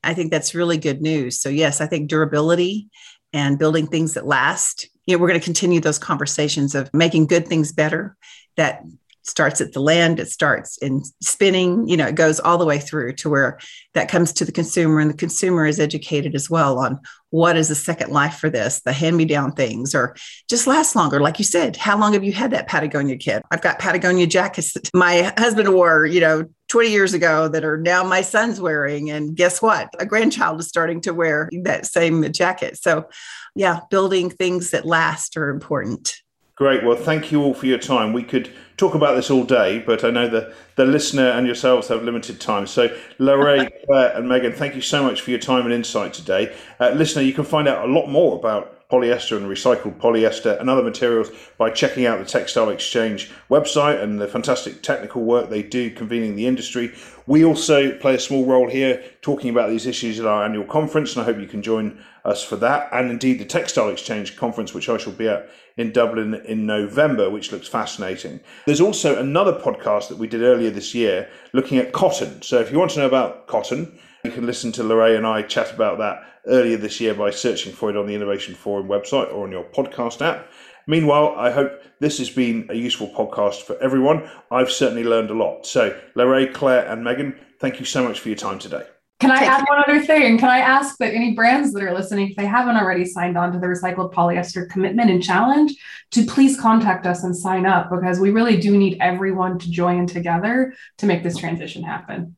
I 0.03 0.13
think 0.13 0.31
that's 0.31 0.53
really 0.53 0.77
good 0.77 1.01
news. 1.01 1.41
So 1.41 1.49
yes 1.49 1.81
i 1.81 1.87
think 1.87 2.09
durability 2.09 2.89
and 3.37 3.59
building 3.59 3.87
things 3.87 4.15
that 4.15 4.25
last 4.25 4.89
you 5.07 5.15
know, 5.15 5.21
we're 5.21 5.29
going 5.29 5.39
to 5.39 5.43
continue 5.43 5.79
those 5.79 5.97
conversations 5.97 6.75
of 6.75 6.93
making 6.93 7.27
good 7.27 7.47
things 7.47 7.71
better 7.71 8.15
that 8.57 8.83
starts 9.23 9.59
at 9.59 9.73
the 9.73 9.81
land, 9.81 10.19
it 10.19 10.29
starts 10.29 10.77
in 10.77 11.03
spinning, 11.21 11.87
you 11.87 11.97
know, 11.97 12.07
it 12.07 12.15
goes 12.15 12.39
all 12.39 12.57
the 12.57 12.65
way 12.65 12.79
through 12.79 13.13
to 13.13 13.29
where 13.29 13.59
that 13.93 14.09
comes 14.09 14.31
to 14.31 14.45
the 14.45 14.51
consumer 14.51 14.99
and 14.99 15.09
the 15.09 15.17
consumer 15.17 15.65
is 15.65 15.79
educated 15.79 16.33
as 16.33 16.49
well 16.49 16.79
on 16.79 16.99
what 17.29 17.57
is 17.57 17.67
the 17.67 17.75
second 17.75 18.11
life 18.11 18.35
for 18.35 18.49
this, 18.49 18.81
the 18.81 18.93
hand-me-down 18.93 19.51
things, 19.51 19.93
or 19.93 20.15
just 20.49 20.65
last 20.65 20.95
longer. 20.95 21.19
Like 21.19 21.39
you 21.39 21.45
said, 21.45 21.75
how 21.75 21.99
long 21.99 22.13
have 22.13 22.23
you 22.23 22.31
had 22.31 22.51
that 22.51 22.67
Patagonia 22.67 23.17
kit? 23.17 23.43
I've 23.51 23.61
got 23.61 23.79
Patagonia 23.79 24.27
jackets 24.27 24.73
that 24.73 24.89
my 24.93 25.33
husband 25.37 25.73
wore, 25.73 26.05
you 26.05 26.21
know, 26.21 26.45
20 26.67 26.89
years 26.89 27.13
ago 27.13 27.47
that 27.47 27.63
are 27.63 27.77
now 27.77 28.03
my 28.03 28.21
son's 28.21 28.59
wearing. 28.59 29.09
And 29.09 29.35
guess 29.35 29.61
what? 29.61 29.89
A 29.99 30.05
grandchild 30.05 30.59
is 30.59 30.67
starting 30.67 31.01
to 31.01 31.13
wear 31.13 31.49
that 31.63 31.85
same 31.85 32.31
jacket. 32.31 32.77
So 32.77 33.07
yeah, 33.55 33.79
building 33.89 34.29
things 34.29 34.71
that 34.71 34.85
last 34.85 35.37
are 35.37 35.49
important. 35.49 36.21
Great. 36.55 36.83
Well, 36.83 36.95
thank 36.95 37.31
you 37.31 37.43
all 37.43 37.53
for 37.53 37.67
your 37.67 37.77
time. 37.77 38.13
We 38.13 38.23
could 38.23 38.51
talk 38.77 38.95
about 38.95 39.15
this 39.15 39.29
all 39.29 39.43
day, 39.43 39.77
but 39.77 40.03
I 40.03 40.09
know 40.09 40.27
the, 40.27 40.51
the 40.75 40.85
listener 40.85 41.29
and 41.29 41.45
yourselves 41.45 41.87
have 41.89 42.01
limited 42.01 42.41
time. 42.41 42.65
So, 42.65 42.95
Lorraine, 43.19 43.69
Claire, 43.85 44.17
and 44.17 44.27
Megan, 44.27 44.53
thank 44.53 44.73
you 44.73 44.81
so 44.81 45.03
much 45.03 45.21
for 45.21 45.29
your 45.29 45.39
time 45.39 45.65
and 45.65 45.73
insight 45.73 46.13
today. 46.13 46.55
Uh, 46.79 46.89
listener, 46.89 47.21
you 47.21 47.33
can 47.33 47.43
find 47.43 47.67
out 47.67 47.87
a 47.87 47.91
lot 47.91 48.07
more 48.07 48.35
about 48.39 48.76
polyester 48.91 49.35
and 49.35 49.47
recycled 49.47 49.99
polyester 49.99 50.59
and 50.59 50.69
other 50.69 50.81
materials 50.81 51.29
by 51.57 51.69
checking 51.69 52.05
out 52.05 52.19
the 52.19 52.25
Textile 52.25 52.69
Exchange 52.69 53.31
website 53.49 54.01
and 54.01 54.19
the 54.19 54.27
fantastic 54.27 54.81
technical 54.81 55.23
work 55.23 55.49
they 55.49 55.61
do 55.61 55.89
convening 55.91 56.35
the 56.35 56.47
industry. 56.47 56.93
We 57.25 57.43
also 57.43 57.97
play 57.97 58.15
a 58.15 58.19
small 58.19 58.45
role 58.45 58.69
here 58.69 59.03
talking 59.21 59.49
about 59.49 59.69
these 59.69 59.85
issues 59.85 60.19
at 60.19 60.25
our 60.25 60.45
annual 60.45 60.63
conference, 60.63 61.13
and 61.13 61.21
I 61.21 61.25
hope 61.25 61.37
you 61.37 61.47
can 61.47 61.61
join 61.61 62.01
us 62.23 62.43
for 62.43 62.55
that, 62.57 62.89
and 62.93 63.11
indeed 63.11 63.39
the 63.39 63.45
Textile 63.45 63.89
Exchange 63.89 64.37
conference, 64.37 64.73
which 64.73 64.87
I 64.87 64.97
shall 64.97 65.13
be 65.13 65.27
at 65.27 65.49
in 65.75 65.91
Dublin 65.91 66.33
in 66.45 66.65
November, 66.65 67.29
which 67.29 67.51
looks 67.51 67.67
fascinating. 67.67 68.39
There's 68.65 68.81
also 68.81 69.19
another 69.19 69.53
podcast 69.53 70.07
that 70.09 70.17
we 70.17 70.27
did 70.27 70.41
earlier 70.41 70.69
this 70.69 70.95
year 70.95 71.29
looking 71.53 71.77
at 71.77 71.93
cotton. 71.93 72.41
So 72.41 72.59
if 72.59 72.71
you 72.71 72.79
want 72.79 72.91
to 72.91 72.99
know 72.99 73.05
about 73.05 73.47
cotton, 73.47 73.97
you 74.23 74.31
can 74.31 74.45
listen 74.45 74.71
to 74.73 74.83
Lorraine 74.83 75.17
and 75.17 75.27
I 75.27 75.43
chat 75.43 75.73
about 75.73 75.99
that 75.99 76.23
earlier 76.47 76.77
this 76.77 76.99
year 76.99 77.13
by 77.13 77.31
searching 77.31 77.73
for 77.73 77.89
it 77.89 77.97
on 77.97 78.07
the 78.07 78.15
Innovation 78.15 78.55
Forum 78.55 78.87
website 78.87 79.33
or 79.33 79.43
on 79.43 79.51
your 79.51 79.63
podcast 79.63 80.21
app. 80.21 80.47
Meanwhile, 80.87 81.35
I 81.37 81.51
hope 81.51 81.81
this 81.99 82.17
has 82.19 82.29
been 82.29 82.67
a 82.69 82.73
useful 82.73 83.09
podcast 83.09 83.63
for 83.63 83.77
everyone. 83.79 84.29
I've 84.49 84.71
certainly 84.71 85.03
learned 85.03 85.29
a 85.29 85.33
lot. 85.33 85.65
So, 85.65 85.99
Lorraine, 86.15 86.53
Claire, 86.53 86.87
and 86.87 87.03
Megan, 87.03 87.37
thank 87.59 87.79
you 87.79 87.85
so 87.85 88.07
much 88.07 88.21
for 88.21 88.29
your 88.29 88.37
time 88.37 88.57
today. 88.57 88.83
Can 89.19 89.31
I 89.31 89.43
add 89.43 89.65
one 89.67 89.83
other 89.87 89.99
thing? 89.99 90.37
Can 90.37 90.49
I 90.49 90.59
ask 90.59 90.97
that 90.99 91.13
any 91.13 91.33
brands 91.33 91.73
that 91.73 91.81
are 91.81 91.93
listening, 91.93 92.29
if 92.29 92.35
they 92.35 92.45
haven't 92.45 92.77
already 92.77 93.03
signed 93.03 93.35
on 93.35 93.51
to 93.51 93.59
the 93.59 93.65
recycled 93.65 94.13
polyester 94.13 94.69
commitment 94.69 95.09
and 95.09 95.23
challenge, 95.23 95.73
to 96.11 96.23
please 96.25 96.59
contact 96.59 97.07
us 97.07 97.23
and 97.23 97.35
sign 97.35 97.65
up 97.65 97.89
because 97.89 98.19
we 98.19 98.29
really 98.29 98.57
do 98.57 98.77
need 98.77 98.97
everyone 99.01 99.57
to 99.57 99.71
join 99.71 100.05
together 100.05 100.73
to 100.99 101.07
make 101.07 101.23
this 101.23 101.35
transition 101.35 101.81
happen. 101.81 102.37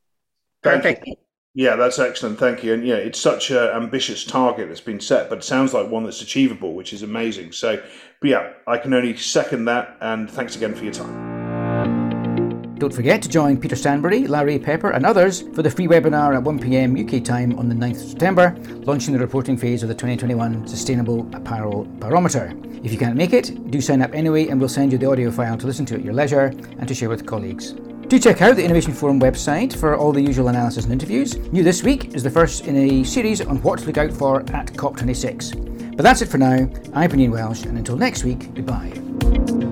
Perfect. 0.64 1.10
Yeah, 1.56 1.76
that's 1.76 1.98
excellent. 1.98 2.38
Thank 2.38 2.64
you. 2.64 2.74
And 2.74 2.86
yeah, 2.86 2.96
it's 2.96 3.20
such 3.20 3.50
an 3.50 3.58
ambitious 3.58 4.24
target 4.24 4.68
that's 4.68 4.82
been 4.82 5.00
set, 5.00 5.30
but 5.30 5.40
it 5.40 5.44
sounds 5.44 5.74
like 5.74 5.90
one 5.90 6.04
that's 6.04 6.22
achievable, 6.22 6.74
which 6.74 6.94
is 6.94 7.02
amazing. 7.02 7.52
So, 7.54 7.82
but 8.22 8.30
yeah, 8.30 8.54
I 8.68 8.78
can 8.78 8.94
only 8.94 9.18
second 9.18 9.66
that. 9.66 9.98
And 10.00 10.30
thanks 10.30 10.56
again 10.56 10.76
for 10.76 10.84
your 10.84 10.94
time. 10.94 11.40
Don't 12.76 12.94
forget 12.94 13.22
to 13.24 13.30
join 13.30 13.60
Peter 13.60 13.76
Stanbury, 13.76 14.26
La 14.26 14.40
Rhea 14.40 14.58
Pepper, 14.58 14.92
and 14.92 15.06
others 15.06 15.42
for 15.54 15.62
the 15.62 15.70
free 15.70 15.88
webinar 15.88 16.38
at 16.38 16.44
1pm 16.46 16.96
UK 17.04 17.22
time 17.22 17.60
on 17.60 17.68
the 17.68 17.76
9th 17.76 18.02
of 18.04 18.10
September, 18.10 18.56
launching 18.86 19.14
the 19.14 19.20
reporting 19.20 19.58
phase 19.58 19.84
of 19.84 19.90
the 19.90 19.96
2021 19.96 20.66
Sustainable 20.66 21.30
Apparel 21.34 21.84
Barometer. 22.00 22.54
If 22.82 22.94
you 22.94 22.98
can't 22.98 23.18
make 23.18 23.34
it, 23.34 23.70
do 23.70 23.82
sign 23.82 24.02
up 24.02 24.14
anyway, 24.14 24.48
and 24.48 24.62
we'll 24.62 24.70
send 24.70 24.94
you 24.94 24.98
the 24.98 25.12
audio 25.12 25.30
file 25.30 25.58
to 25.58 25.68
listen 25.68 25.86
to 25.88 25.96
at 25.96 26.06
your 26.06 26.14
leisure 26.14 26.54
and 26.78 26.88
to 26.88 26.94
share 26.94 27.10
with 27.10 27.26
colleagues. 27.26 27.74
Do 28.10 28.18
check 28.18 28.42
out 28.42 28.56
the 28.56 28.64
Innovation 28.64 28.92
Forum 28.92 29.20
website 29.20 29.78
for 29.78 29.96
all 29.96 30.12
the 30.12 30.20
usual 30.20 30.48
analysis 30.48 30.84
and 30.84 30.92
interviews. 30.92 31.38
New 31.52 31.62
this 31.62 31.84
week 31.84 32.16
is 32.16 32.24
the 32.24 32.30
first 32.32 32.66
in 32.66 32.76
a 32.76 33.04
series 33.04 33.40
on 33.40 33.62
what 33.62 33.78
to 33.78 33.86
look 33.86 34.00
out 34.00 34.12
for 34.12 34.40
at 34.52 34.74
COP26. 34.74 35.96
But 35.96 36.02
that's 36.02 36.24
it 36.24 36.28
for 36.28 36.40
now. 36.40 36.68
I've 36.96 37.12
been 37.12 37.20
Ian 37.20 37.32
Welsh, 37.32 37.66
and 37.66 37.78
until 37.78 37.98
next 37.98 38.24
week, 38.24 38.52
goodbye. 38.56 39.69